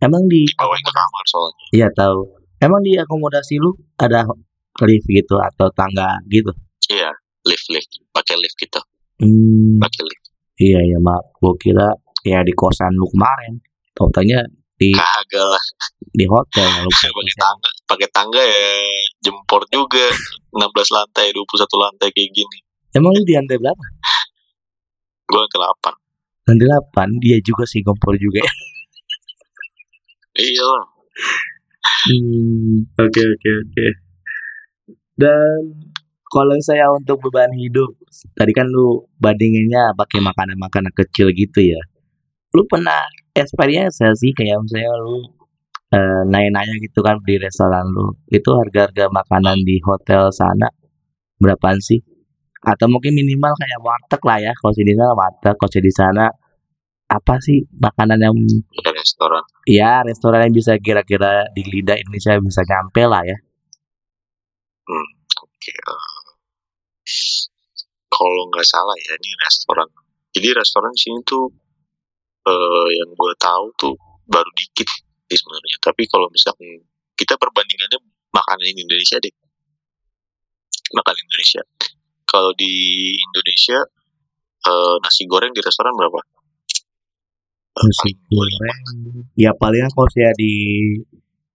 Emang 0.00 0.24
di 0.24 0.48
bawain 0.56 0.80
ke 0.80 0.88
kamar 0.88 1.24
soalnya 1.28 1.64
Iya 1.76 1.88
tahu. 1.92 2.24
Emang 2.56 2.80
di 2.80 2.96
akomodasi 2.96 3.60
lu 3.60 3.76
ada 4.00 4.24
lift 4.80 5.04
gitu 5.04 5.36
atau 5.36 5.68
tangga 5.76 6.16
gitu? 6.26 6.48
iya 6.88 7.12
lift 7.44 7.64
lift 7.72 7.88
pakai 8.12 8.36
lift 8.36 8.56
kita 8.56 8.80
Hmm, 9.22 9.78
iya 10.58 10.78
iya 10.82 10.98
maaf. 10.98 11.30
Gua 11.38 11.54
kira 11.58 11.94
ya 12.26 12.42
di 12.42 12.52
kosan 12.54 12.92
lu 12.98 13.06
kemarin. 13.10 13.60
Tau 13.94 14.10
tanya 14.10 14.42
di 14.74 14.90
kagak 14.90 15.46
lah 15.46 15.64
di 16.10 16.26
hotel 16.26 16.66
lu 16.82 16.90
pakai 16.90 17.34
tangga 17.38 17.70
pakai 17.86 18.08
tangga 18.10 18.42
ya 18.42 18.66
jempor 19.22 19.62
juga 19.70 20.02
16 20.50 20.66
lantai 20.90 21.30
21 21.30 21.46
lantai 21.78 22.10
kayak 22.10 22.30
gini 22.34 22.58
Emang 22.90 23.14
lu 23.14 23.22
di 23.22 23.34
lantai 23.38 23.54
berapa? 23.54 23.84
gua 25.30 25.46
lantai 25.46 25.58
8 25.62 26.50
Lantai 26.50 26.66
8 27.16 27.22
dia 27.22 27.38
juga 27.40 27.64
sih 27.64 27.80
kompor 27.86 28.18
juga 28.18 28.42
ya. 28.42 28.52
iya 30.42 30.70
Hmm, 32.04 32.84
oke 33.00 33.22
oke 33.22 33.50
oke. 33.64 33.86
Dan 35.16 35.60
kalau 36.34 36.58
saya 36.58 36.90
untuk 36.90 37.22
beban 37.22 37.54
hidup, 37.54 37.94
tadi 38.34 38.50
kan 38.50 38.66
lu 38.66 39.06
bandinginnya 39.22 39.94
pakai 39.94 40.18
makanan-makanan 40.18 40.90
kecil 40.90 41.30
gitu 41.30 41.62
ya. 41.62 41.78
Lu 42.50 42.66
pernah 42.66 43.06
experience 43.38 44.02
sih 44.18 44.34
kayak 44.34 44.58
misalnya 44.66 44.90
lu 44.98 45.22
eh, 45.94 46.22
nanya-nanya 46.26 46.74
gitu 46.82 47.06
kan 47.06 47.22
di 47.22 47.38
restoran 47.38 47.86
lu, 47.94 48.18
itu 48.34 48.50
harga-harga 48.50 49.06
makanan 49.14 49.62
di 49.62 49.78
hotel 49.86 50.34
sana 50.34 50.66
berapaan 51.38 51.78
sih? 51.78 52.02
Atau 52.66 52.90
mungkin 52.90 53.14
minimal 53.14 53.54
kayak 53.54 53.78
warteg 53.78 54.22
lah 54.26 54.38
ya, 54.42 54.52
kalau 54.58 54.74
di 54.74 54.90
sana 54.90 55.14
warteg, 55.14 55.54
kalau 55.54 55.78
di 55.86 55.92
sana 55.94 56.24
apa 57.04 57.34
sih 57.38 57.62
makanan 57.78 58.18
yang 58.18 58.34
restoran 58.90 59.44
ya 59.68 60.00
restoran 60.02 60.48
yang 60.48 60.54
bisa 60.56 60.72
kira-kira 60.80 61.46
di 61.52 61.62
lidah 61.62 62.00
Indonesia 62.00 62.32
bisa 62.40 62.64
nyampe 62.64 63.04
lah 63.04 63.22
ya. 63.22 63.36
Oke, 64.88 65.72
eh, 65.72 66.13
kalau 68.08 68.42
nggak 68.50 68.66
salah 68.66 68.94
ya 68.96 69.14
ini 69.18 69.30
restoran. 69.42 69.88
Jadi 70.34 70.48
restoran 70.54 70.94
sini 70.94 71.20
tuh 71.26 71.46
eh, 72.46 72.88
yang 73.00 73.10
gue 73.14 73.32
tahu 73.38 73.64
tuh 73.78 73.94
baru 74.26 74.50
dikit 74.54 74.88
sih 75.30 75.38
sebenarnya. 75.38 75.76
Tapi 75.82 76.02
kalau 76.06 76.26
misalkan 76.30 76.66
kita 77.14 77.34
perbandingannya 77.38 77.98
makanan 78.34 78.66
Indonesia 78.74 79.18
deh, 79.22 79.34
makanan 80.94 81.22
Indonesia. 81.26 81.62
Kalau 82.24 82.50
di 82.56 82.74
Indonesia 83.18 83.78
eh, 84.64 84.96
nasi 85.02 85.22
goreng 85.26 85.52
di 85.54 85.62
restoran 85.62 85.94
berapa? 85.94 86.20
Nasi 87.74 88.10
paling 88.14 88.18
25. 88.30 88.38
goreng. 88.38 88.80
Ya 89.34 89.50
paling 89.54 89.86
kalau 89.90 90.08
saya 90.14 90.30
di 90.38 90.52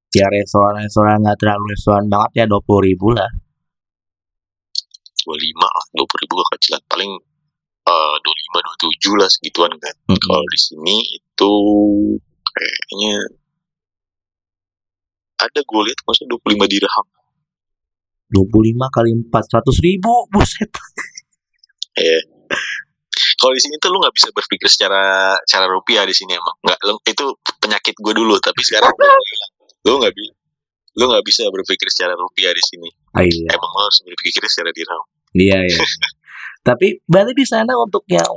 ya 0.09 0.25
restoran-restoran 0.25 1.21
nggak 1.21 1.37
terlalu 1.37 1.63
restoran 1.73 2.05
banget 2.09 2.31
ya 2.33 2.45
dua 2.49 2.61
puluh 2.65 2.81
ribu 2.85 3.13
lah. 3.13 3.29
25 5.25 5.59
lah, 5.59 5.85
20 5.95 6.23
ribu 6.23 6.33
kecilan. 6.55 6.81
Paling 6.87 7.11
eh, 7.89 8.15
25, 8.21 9.15
27 9.15 9.19
lah 9.19 9.29
segituan 9.31 9.71
kan. 9.79 9.95
Kalau 10.07 10.45
di 10.47 10.59
sini 10.59 10.97
itu 11.17 11.53
kayaknya 12.49 13.15
ada 15.39 15.59
gue 15.63 15.81
lihat 15.87 15.99
maksudnya 16.03 16.35
25 16.35 16.71
dirham. 16.71 17.07
Dua 18.29 18.45
puluh 18.45 18.69
lima 18.69 18.85
kali 18.93 19.09
empat 19.09 19.49
seratus 19.49 19.81
ribu, 19.81 20.29
buset. 20.29 20.69
Ya. 21.99 22.15
Kalau 23.43 23.51
di 23.51 23.59
sini 23.59 23.75
tuh 23.75 23.91
lu 23.91 23.99
nggak 23.99 24.15
bisa 24.15 24.31
berpikir 24.31 24.71
secara 24.71 25.35
cara 25.43 25.67
rupiah 25.67 26.07
di 26.07 26.15
sini 26.15 26.39
emang. 26.39 26.55
Nggak, 26.63 26.79
itu 27.11 27.25
penyakit 27.59 27.91
gue 27.99 28.13
dulu. 28.15 28.39
Tapi 28.39 28.61
sekarang 28.63 28.87
hilang. 28.95 29.51
Lu 29.83 29.99
nggak 29.99 30.15
bisa, 30.15 30.31
lu 30.97 31.03
nggak 31.05 31.25
bisa 31.25 31.45
berpikir 31.53 31.87
secara 31.91 32.13
rupiah 32.17 32.49
di 32.53 32.63
sini. 32.65 32.89
Ah, 33.13 33.21
iya, 33.25 33.49
Emang 33.53 33.69
lu 33.73 33.79
harus 33.85 33.99
berpikir 34.05 34.41
secara 34.49 34.69
dirham. 34.73 35.03
iya, 35.37 35.57
iya. 35.61 35.77
Tapi 36.67 36.99
berarti 37.07 37.33
di 37.37 37.45
sana 37.47 37.71
untuk 37.79 38.03
yang 38.11 38.27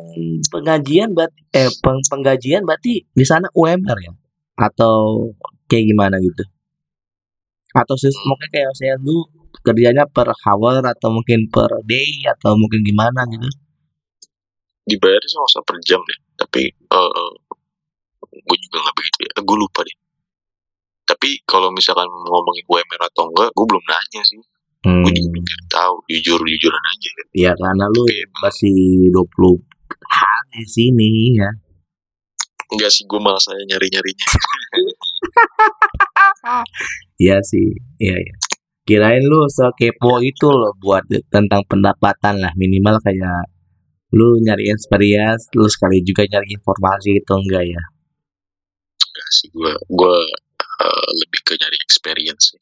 pengajian 0.47 1.11
berarti 1.11 1.43
eh 1.59 1.69
peng- 1.83 2.07
penggajian 2.07 2.63
berarti 2.63 3.03
di 3.11 3.25
sana 3.27 3.51
UMR 3.51 3.99
ya? 3.99 4.13
Atau 4.57 5.33
kayak 5.67 5.91
gimana 5.91 6.23
gitu? 6.23 6.45
Atau 7.73 7.97
sis, 7.97 8.15
mungkin 8.29 8.49
kayak 8.53 8.73
saya 8.77 8.95
lu 9.01 9.25
kerjanya 9.65 10.05
per 10.07 10.29
hour 10.45 10.85
atau 10.85 11.09
mungkin 11.11 11.49
per 11.49 11.73
day 11.89 12.21
atau 12.29 12.55
mungkin 12.55 12.85
gimana 12.85 13.25
gitu? 13.27 13.49
Dibayar 14.87 15.23
sih 15.25 15.39
masa 15.41 15.59
per 15.67 15.81
jam 15.83 15.99
deh. 16.05 16.19
Tapi 16.37 16.63
eh 16.69 17.31
gue 18.33 18.57
juga 18.69 18.77
nggak 18.87 18.97
begitu 18.97 19.19
ya. 19.25 19.31
Gue 19.43 19.57
lupa 19.59 19.81
deh. 19.83 19.97
Tapi 21.23 21.39
kalau 21.47 21.71
misalkan 21.71 22.11
ngomongin 22.11 22.67
UMR 22.67 22.99
atau 23.07 23.31
enggak, 23.31 23.55
gue 23.55 23.63
belum 23.63 23.85
nanya 23.87 24.23
sih. 24.27 24.43
Hmm, 24.83 25.07
Gue 25.07 25.15
juga 25.15 25.39
belum 25.39 25.67
tahu. 25.71 25.95
Jujur 26.11 26.43
jujuran 26.43 26.83
aja. 26.83 27.11
ya. 27.15 27.23
ya 27.31 27.53
karena 27.55 27.87
lu 27.95 28.03
Tapi 28.03 28.27
masih 28.43 28.75
20 29.15 29.55
hari 30.03 30.51
di 30.59 30.67
sini 30.67 31.11
ya. 31.39 31.47
enggak 32.75 32.91
sih 32.91 33.07
gue 33.07 33.21
malah 33.23 33.39
saya 33.39 33.63
nyari 33.71 33.87
nyarinya. 33.87 34.29
Iya 37.23 37.39
sih, 37.47 37.71
iya 38.03 38.19
ya. 38.19 38.35
Kirain 38.83 39.23
lu 39.23 39.47
sekepo 39.47 40.19
itu 40.27 40.51
loh 40.51 40.75
buat 40.83 41.07
tentang 41.31 41.63
pendapatan 41.71 42.43
lah 42.43 42.51
minimal 42.59 42.99
kayak 42.99 43.47
lu 44.11 44.43
nyari 44.43 44.75
experience, 44.75 45.47
lu 45.55 45.71
sekali 45.71 46.03
juga 46.03 46.27
nyari 46.27 46.51
informasi 46.59 47.15
itu 47.15 47.31
enggak 47.31 47.63
ya? 47.63 47.83
Enggak 49.07 49.29
sih 49.31 49.47
gue 49.55 49.71
gue 49.87 50.17
eh, 50.81 51.09
lebih 51.21 51.41
ke 51.45 51.53
nyari 51.61 51.79
experience. 51.85 52.57
sih. 52.57 52.61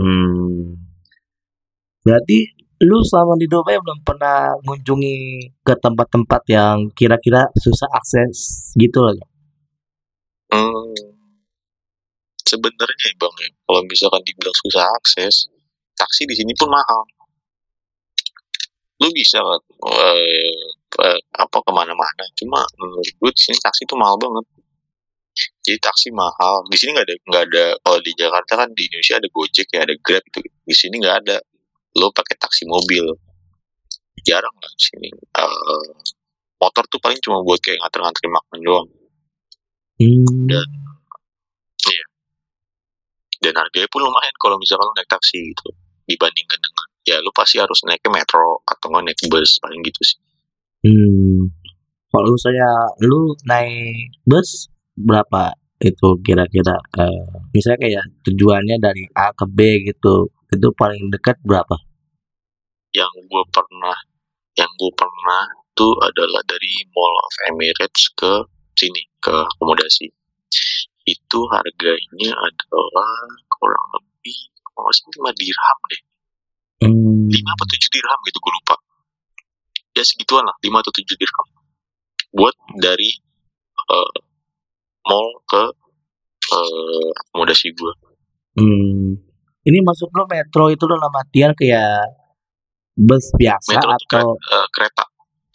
Hmm. 0.00 0.80
Berarti 2.04 2.64
lu 2.84 3.00
selama 3.00 3.38
di 3.40 3.46
Dubai 3.48 3.78
belum 3.80 4.04
pernah 4.04 4.52
mengunjungi 4.66 5.16
ke 5.64 5.74
tempat-tempat 5.78 6.42
yang 6.50 6.90
kira-kira 6.92 7.48
susah 7.56 7.88
akses 7.94 8.70
gitu 8.76 9.00
loh. 9.00 9.16
Hmm, 10.52 10.92
sebenarnya 12.44 13.06
ya 13.10 13.14
bang 13.18 13.34
ya, 13.40 13.48
kalau 13.64 13.80
misalkan 13.88 14.22
dibilang 14.22 14.56
susah 14.66 14.84
akses, 15.00 15.48
taksi 15.96 16.28
di 16.28 16.34
sini 16.36 16.52
pun 16.54 16.68
mahal. 16.68 17.02
Lu 19.02 19.08
bisa 19.10 19.40
eh, 19.90 21.18
apa 21.34 21.58
ke 21.58 21.70
mana-mana, 21.74 22.24
cuma 22.38 22.62
menurut 22.78 23.08
gue 23.08 23.30
di 23.34 23.40
sini 23.40 23.58
taksi 23.58 23.88
tuh 23.88 23.98
mahal 23.98 24.14
banget. 24.20 24.44
Jadi 25.64 25.78
taksi 25.80 26.12
mahal. 26.12 26.68
Di 26.68 26.76
sini 26.76 26.92
nggak 26.92 27.06
ada 27.08 27.16
nggak 27.24 27.44
ada 27.48 27.64
kalau 27.80 27.98
di 28.04 28.12
Jakarta 28.12 28.52
kan 28.60 28.68
di 28.76 28.84
Indonesia 28.84 29.16
ada 29.16 29.28
Gojek 29.32 29.68
ya 29.72 29.80
ada 29.88 29.94
Grab 29.96 30.24
itu. 30.28 30.40
Di 30.44 30.74
sini 30.76 31.00
nggak 31.00 31.16
ada. 31.24 31.36
Lo 31.96 32.12
pakai 32.12 32.36
taksi 32.36 32.68
mobil. 32.68 33.04
Jarang 34.28 34.56
lah 34.60 34.70
di 34.76 34.82
sini. 34.84 35.08
Eh, 35.08 35.88
motor 36.60 36.84
tuh 36.88 37.00
paling 37.00 37.16
cuma 37.24 37.40
buat 37.40 37.60
kayak 37.64 37.80
nganter-nganterin 37.80 38.32
makan 38.32 38.58
doang. 38.60 38.88
Hmm. 39.96 40.44
Dan 40.52 40.68
iya. 41.88 42.04
Dan 43.40 43.54
harganya 43.56 43.88
pun 43.88 44.04
lumayan 44.04 44.36
kalau 44.36 44.60
misalkan 44.60 44.84
lo 44.84 44.94
naik 45.00 45.08
taksi 45.08 45.40
gitu 45.40 45.68
dibandingkan 46.04 46.60
dengan 46.60 46.86
ya 47.08 47.16
lu 47.20 47.32
pasti 47.32 47.56
harus 47.56 47.80
naik 47.88 48.00
ke 48.04 48.12
metro 48.12 48.60
atau 48.68 48.92
nggak 48.92 49.04
naik 49.08 49.20
bus 49.32 49.60
paling 49.64 49.80
gitu 49.80 50.00
sih. 50.04 50.18
Hmm. 50.84 51.48
Kalau 52.12 52.36
saya 52.36 52.68
lu 53.00 53.32
naik 53.48 54.12
bus 54.28 54.68
berapa 54.94 55.58
itu 55.82 56.08
kira-kira 56.22 56.78
eh, 57.02 57.26
misalnya 57.50 57.78
kayak 57.82 58.04
tujuannya 58.24 58.76
dari 58.78 59.04
A 59.12 59.34
ke 59.34 59.44
B 59.50 59.84
gitu 59.90 60.30
itu 60.54 60.68
paling 60.78 61.10
dekat 61.10 61.36
berapa? 61.42 61.76
Yang 62.94 63.12
gue 63.26 63.44
pernah 63.50 63.98
yang 64.54 64.70
gue 64.78 64.92
pernah 64.94 65.50
tuh 65.74 65.98
adalah 65.98 66.42
dari 66.46 66.86
Mall 66.94 67.14
of 67.18 67.34
Emirates 67.50 68.14
ke 68.14 68.32
sini 68.78 69.02
ke 69.18 69.34
akomodasi. 69.34 70.06
Itu 71.04 71.40
harganya 71.50 72.32
adalah 72.32 73.12
kurang 73.50 73.86
lebih 73.98 74.38
kalau 74.62 74.90
salah 74.94 75.34
5 75.34 75.40
dirham 75.42 75.78
deh. 75.90 76.02
Hmm. 76.86 77.26
5 77.28 77.34
apa 77.34 77.64
7 77.66 77.94
dirham 77.94 78.18
gitu 78.30 78.38
gue 78.38 78.52
lupa. 78.62 78.76
Ya 79.94 80.02
segituan 80.06 80.46
lah 80.46 80.54
5 80.62 80.70
atau 80.70 80.92
7 80.94 81.18
dirham. 81.18 81.46
Buat 82.30 82.54
dari 82.78 83.10
eh, 83.90 84.14
mall 85.04 85.28
ke 85.44 85.62
eh, 86.44 87.08
akomodasi 87.22 87.72
gue 87.72 87.92
Hmm. 88.54 89.18
Ini 89.66 89.82
maksud 89.82 90.14
lo 90.14 90.30
metro 90.30 90.70
itu 90.70 90.86
dalam 90.86 91.10
artian 91.10 91.50
kayak 91.58 92.06
bus 92.94 93.34
biasa 93.34 93.74
metro 93.74 93.90
atau 93.90 94.26
kere- 94.38 94.54
eh, 94.54 94.66
kereta 94.70 95.04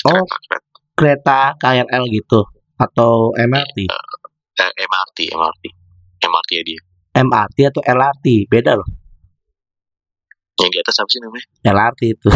oh 0.03 0.23
kereta 0.27 0.27
kereta 0.27 0.59
kereta 0.99 1.39
KRL 1.55 2.03
gitu 2.11 2.43
atau 2.75 3.31
MRT? 3.39 3.87
Eh, 3.87 4.71
MRT 4.83 5.17
MRT 5.31 5.63
MRT 6.19 6.49
ya 6.51 6.63
dia 6.67 6.79
MRT 7.15 7.57
atau 7.71 7.79
LRT? 7.79 8.25
Beda 8.51 8.75
loh. 8.75 8.89
yang 10.59 10.67
di 10.67 10.79
atas 10.83 10.99
apa 10.99 11.07
sih 11.07 11.23
namanya 11.23 11.47
LRT 11.63 12.01
itu. 12.19 12.27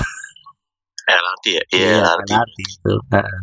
LRT 1.03 1.45
ya 1.51 1.63
iya 1.75 1.87
Iya, 1.91 1.95
LRT 2.07 2.31
LRT 2.31 2.57
itu. 2.63 2.93
Heeh. 3.11 3.39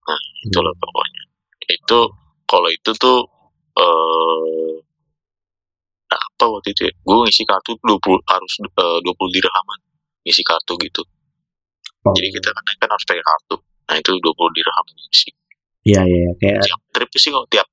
Nah, 0.00 0.20
itulah 0.48 0.72
pokoknya 0.80 1.22
itu 1.68 2.00
kalau 2.48 2.70
itu 2.70 2.90
tuh 2.96 3.18
eh 3.76 4.74
apa 6.06 6.44
waktu 6.46 6.70
itu 6.72 6.86
ya? 6.86 6.92
gue 6.94 7.16
ngisi 7.26 7.42
kartu 7.42 7.74
20 7.82 7.98
harus 8.30 8.52
eh, 8.62 8.98
20 9.02 9.36
dirhaman 9.36 9.78
ngisi 10.24 10.42
kartu 10.46 10.74
gitu 10.80 11.02
Oh. 12.06 12.14
jadi 12.14 12.30
kita 12.38 12.54
kan, 12.54 12.62
kan 12.78 12.88
harus 12.94 13.02
pakai 13.02 13.18
kartu 13.18 13.56
nah 13.90 13.98
itu 13.98 14.14
20 14.14 14.54
dirham 14.54 14.84
ngisi 14.94 15.30
Iya 15.86 16.02
iya 16.02 16.30
kayak 16.38 16.62
tiap 16.66 16.82
trip 16.94 17.10
sih 17.14 17.30
kalau 17.30 17.46
tiap 17.50 17.66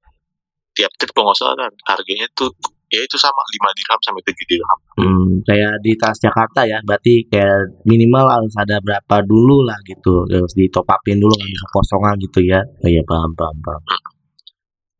tiap 0.74 0.92
trip 0.98 1.14
kalau 1.14 1.30
nggak 1.30 1.38
salah 1.38 1.56
kan 1.58 1.74
harganya 1.90 2.26
tuh 2.34 2.50
ya 2.94 3.02
itu 3.02 3.18
sama 3.18 3.42
5 3.42 3.78
dirham 3.78 4.00
sampai 4.06 4.22
7 4.26 4.50
dirham 4.54 4.80
hmm, 5.02 5.30
kayak 5.50 5.74
di 5.82 5.92
Transjakarta 5.98 6.62
ya. 6.70 6.78
Berarti 6.86 7.26
kayak 7.26 7.82
minimal 7.90 8.30
harus 8.30 8.54
ada 8.54 8.78
berapa 8.86 9.26
dulu 9.26 9.66
lah 9.66 9.82
gitu. 9.82 10.30
Harus 10.30 10.54
ditop 10.54 10.86
upin 10.86 11.18
dulu 11.18 11.34
nggak 11.34 11.50
bisa 11.58 11.68
kosongan 11.74 12.16
gitu 12.22 12.40
ya. 12.46 12.62
Oh 12.62 12.90
iya 12.90 13.02
paham 13.02 13.34
paham 13.34 13.58
paham. 13.66 13.82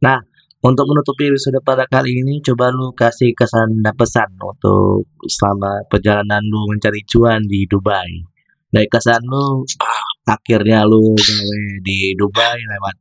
Nah, 0.04 0.20
untuk 0.64 0.84
menutupi 0.92 1.32
episode 1.32 1.64
pada 1.64 1.88
kali 1.88 2.20
ini, 2.20 2.44
coba 2.44 2.68
lu 2.76 2.92
kasih 2.92 3.32
kesan 3.32 3.80
dan 3.80 3.96
pesan 3.96 4.36
untuk 4.36 5.08
selama 5.24 5.80
perjalanan 5.88 6.44
lu 6.44 6.68
mencari 6.68 7.08
cuan 7.08 7.40
di 7.48 7.64
Dubai. 7.64 8.12
Dari 8.68 8.88
kesan 8.92 9.24
lu, 9.24 9.64
akhirnya 10.28 10.84
lu 10.84 11.16
gawe 11.16 11.62
di 11.80 12.12
Dubai 12.20 12.60
lewat 12.60 12.96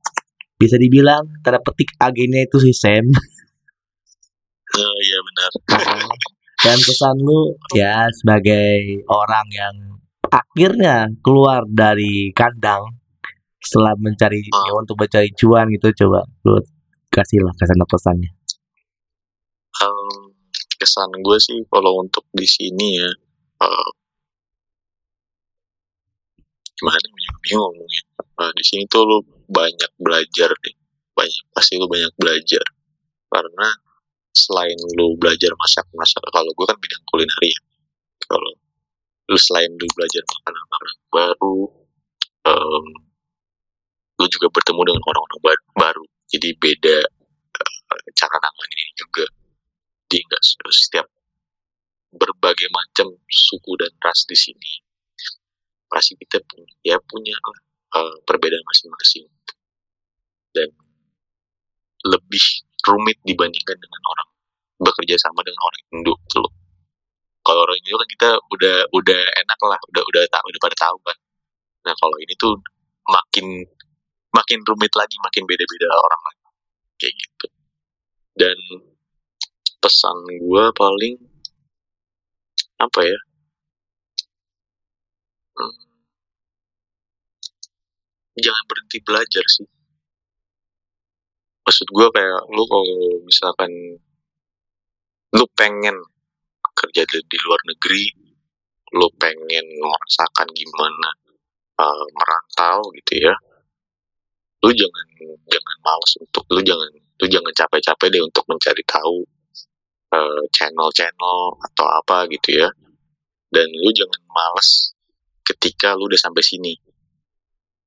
bisa 0.62 0.78
dibilang 0.78 1.26
tanda 1.42 1.58
petik 1.58 1.90
agennya 1.98 2.46
itu 2.46 2.62
si 2.62 2.70
Sam. 2.70 3.02
Eh, 4.72 4.96
iya 5.02 5.18
benar. 5.26 5.50
Dan 6.62 6.78
kesan 6.78 7.18
lu 7.18 7.58
ya 7.74 8.06
sebagai 8.14 9.02
orang 9.10 9.46
yang 9.50 9.74
akhirnya 10.30 11.10
keluar 11.18 11.66
dari 11.66 12.30
kandang 12.30 13.02
setelah 13.62 13.94
mencari 13.98 14.42
ya, 14.42 14.72
untuk 14.74 14.98
mencari 14.98 15.30
cuan 15.38 15.70
gitu 15.70 15.90
coba 16.06 16.26
lu 16.46 16.58
kasih 17.12 17.44
lah 17.44 17.52
kesan 17.60 17.76
dan 17.76 17.88
pesannya? 17.88 18.30
Em, 19.84 20.20
kesan 20.80 21.10
gue 21.20 21.38
sih 21.38 21.58
kalau 21.68 22.00
untuk 22.00 22.24
di 22.32 22.48
sini 22.48 22.88
ya 23.00 23.10
eh, 23.62 23.90
gimana 26.76 26.98
juga 26.98 27.36
bingung 27.44 27.62
ngomongnya 27.76 28.02
Eh, 28.42 28.52
di 28.58 28.64
sini 28.64 28.88
tuh 28.90 29.04
lu 29.06 29.18
banyak 29.46 29.92
belajar 30.00 30.50
deh 30.50 30.74
banyak 31.12 31.44
pasti 31.54 31.76
lu 31.78 31.86
banyak 31.86 32.10
belajar. 32.18 32.64
Karena 33.28 33.68
selain 34.32 34.74
lu 34.96 35.14
belajar 35.20 35.52
masak 35.60 35.86
masak 35.94 36.24
kalau 36.32 36.48
gue 36.50 36.66
kan 36.66 36.78
bidang 36.80 37.04
kuliner 37.06 37.40
ya. 37.44 37.58
Kalau 38.26 38.50
lu 39.30 39.38
selain 39.38 39.70
lu 39.76 39.86
belajar 39.94 40.22
makanan-makanan 40.24 40.96
baru 41.12 41.58
em, 42.50 42.86
lu 44.18 44.26
juga 44.32 44.46
bertemu 44.50 44.80
dengan 44.88 45.02
orang-orang 45.06 45.40
ba- 45.44 45.68
baru 45.76 46.04
jadi 46.32 46.48
beda 46.56 46.96
eh, 47.60 48.02
cara 48.16 48.36
nanganin 48.40 48.90
juga 48.96 49.24
di 50.08 50.18
nggak 50.24 50.42
se- 50.42 50.76
setiap 50.88 51.06
berbagai 52.12 52.68
macam 52.68 53.16
suku 53.28 53.72
dan 53.80 53.92
ras 54.00 54.28
di 54.28 54.36
sini 54.36 54.72
pasti 55.88 56.16
kita 56.16 56.40
punya 56.44 56.72
ya 56.84 56.96
punya 57.04 57.36
eh, 57.96 58.16
perbedaan 58.24 58.64
masing-masing 58.64 59.28
dan 60.56 60.68
lebih 62.02 62.44
rumit 62.82 63.18
dibandingkan 63.22 63.78
dengan 63.78 64.02
orang 64.10 64.28
bekerja 64.82 65.14
sama 65.22 65.40
dengan 65.46 65.62
orang 65.62 65.82
Indo 65.94 66.14
gitu. 66.26 66.42
Kalau 67.42 67.60
orang 67.62 67.78
Indo 67.78 67.96
kan 67.98 68.08
kita 68.10 68.28
udah 68.50 68.76
udah 68.90 69.20
enak 69.38 69.60
lah, 69.62 69.78
udah 69.94 70.02
udah 70.02 70.22
tahu 70.30 70.44
udah 70.50 70.60
pada 70.62 70.76
tahu 70.76 70.98
kan. 71.06 71.18
Nah 71.86 71.94
kalau 71.94 72.16
ini 72.18 72.34
tuh 72.38 72.58
makin 73.06 73.46
makin 74.32 74.60
rumit 74.64 74.92
lagi, 74.96 75.16
makin 75.20 75.44
beda-beda 75.44 75.88
orang 75.92 76.22
lagi 76.26 76.42
kayak 77.00 77.14
gitu. 77.18 77.46
Dan 78.32 78.58
pesan 79.82 80.16
gue 80.26 80.64
paling 80.72 81.16
apa 82.80 83.00
ya? 83.04 83.20
Hmm, 85.52 85.76
jangan 88.40 88.64
berhenti 88.70 88.98
belajar 89.04 89.44
sih. 89.46 89.68
Maksud 91.62 91.88
gue 91.92 92.08
kayak 92.10 92.42
lu 92.50 92.64
kalau 92.66 93.22
misalkan 93.22 93.70
lu 95.32 95.46
pengen 95.54 95.94
kerja 96.72 97.02
di, 97.06 97.18
di 97.22 97.38
luar 97.46 97.60
negeri, 97.68 98.04
lu 98.96 99.08
pengen 99.20 99.66
merasakan 99.78 100.48
gimana 100.52 101.08
uh, 101.78 102.06
merantau 102.12 102.90
gitu 102.98 103.28
ya, 103.28 103.34
lu 104.62 104.70
jangan 104.70 105.06
jangan 105.50 105.76
malas 105.82 106.12
untuk 106.22 106.44
lu 106.54 106.62
jangan 106.62 106.90
lu 107.22 107.26
jangan 107.30 107.52
capek-capek 107.54 108.08
deh 108.10 108.22
untuk 108.22 108.42
mencari 108.50 108.82
tahu 108.82 109.22
uh, 110.12 110.42
channel-channel 110.50 111.38
atau 111.70 111.86
apa 111.86 112.26
gitu 112.30 112.58
ya, 112.62 112.68
dan 113.50 113.66
lu 113.70 113.90
jangan 113.94 114.20
malas 114.28 114.92
ketika 115.46 115.94
lu 115.94 116.06
udah 116.06 116.20
sampai 116.20 116.44
sini. 116.44 116.74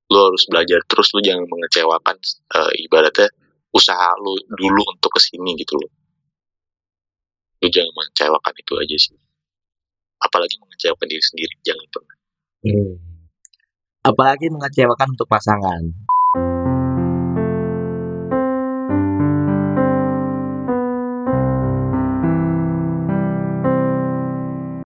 Lu 0.06 0.22
harus 0.22 0.46
belajar 0.46 0.80
terus, 0.86 1.10
lu 1.18 1.22
jangan 1.26 1.50
mengecewakan 1.50 2.16
uh, 2.54 2.72
ibaratnya 2.78 3.28
usaha 3.74 4.14
lu 4.22 4.38
dulu 4.54 4.84
untuk 4.94 5.12
ke 5.12 5.20
sini 5.20 5.58
gitu 5.58 5.76
loh. 5.76 5.92
Lu 7.60 7.68
jangan 7.68 7.92
mengecewakan 7.92 8.54
itu 8.56 8.74
aja 8.78 8.98
sih. 9.02 9.18
Apalagi 10.22 10.56
mengecewakan 10.62 11.08
diri 11.10 11.24
sendiri, 11.24 11.56
jangan 11.66 11.86
pernah. 11.92 12.16
apalagi 14.06 14.50
mengecewakan 14.54 15.18
untuk 15.18 15.30
pasangan 15.30 15.82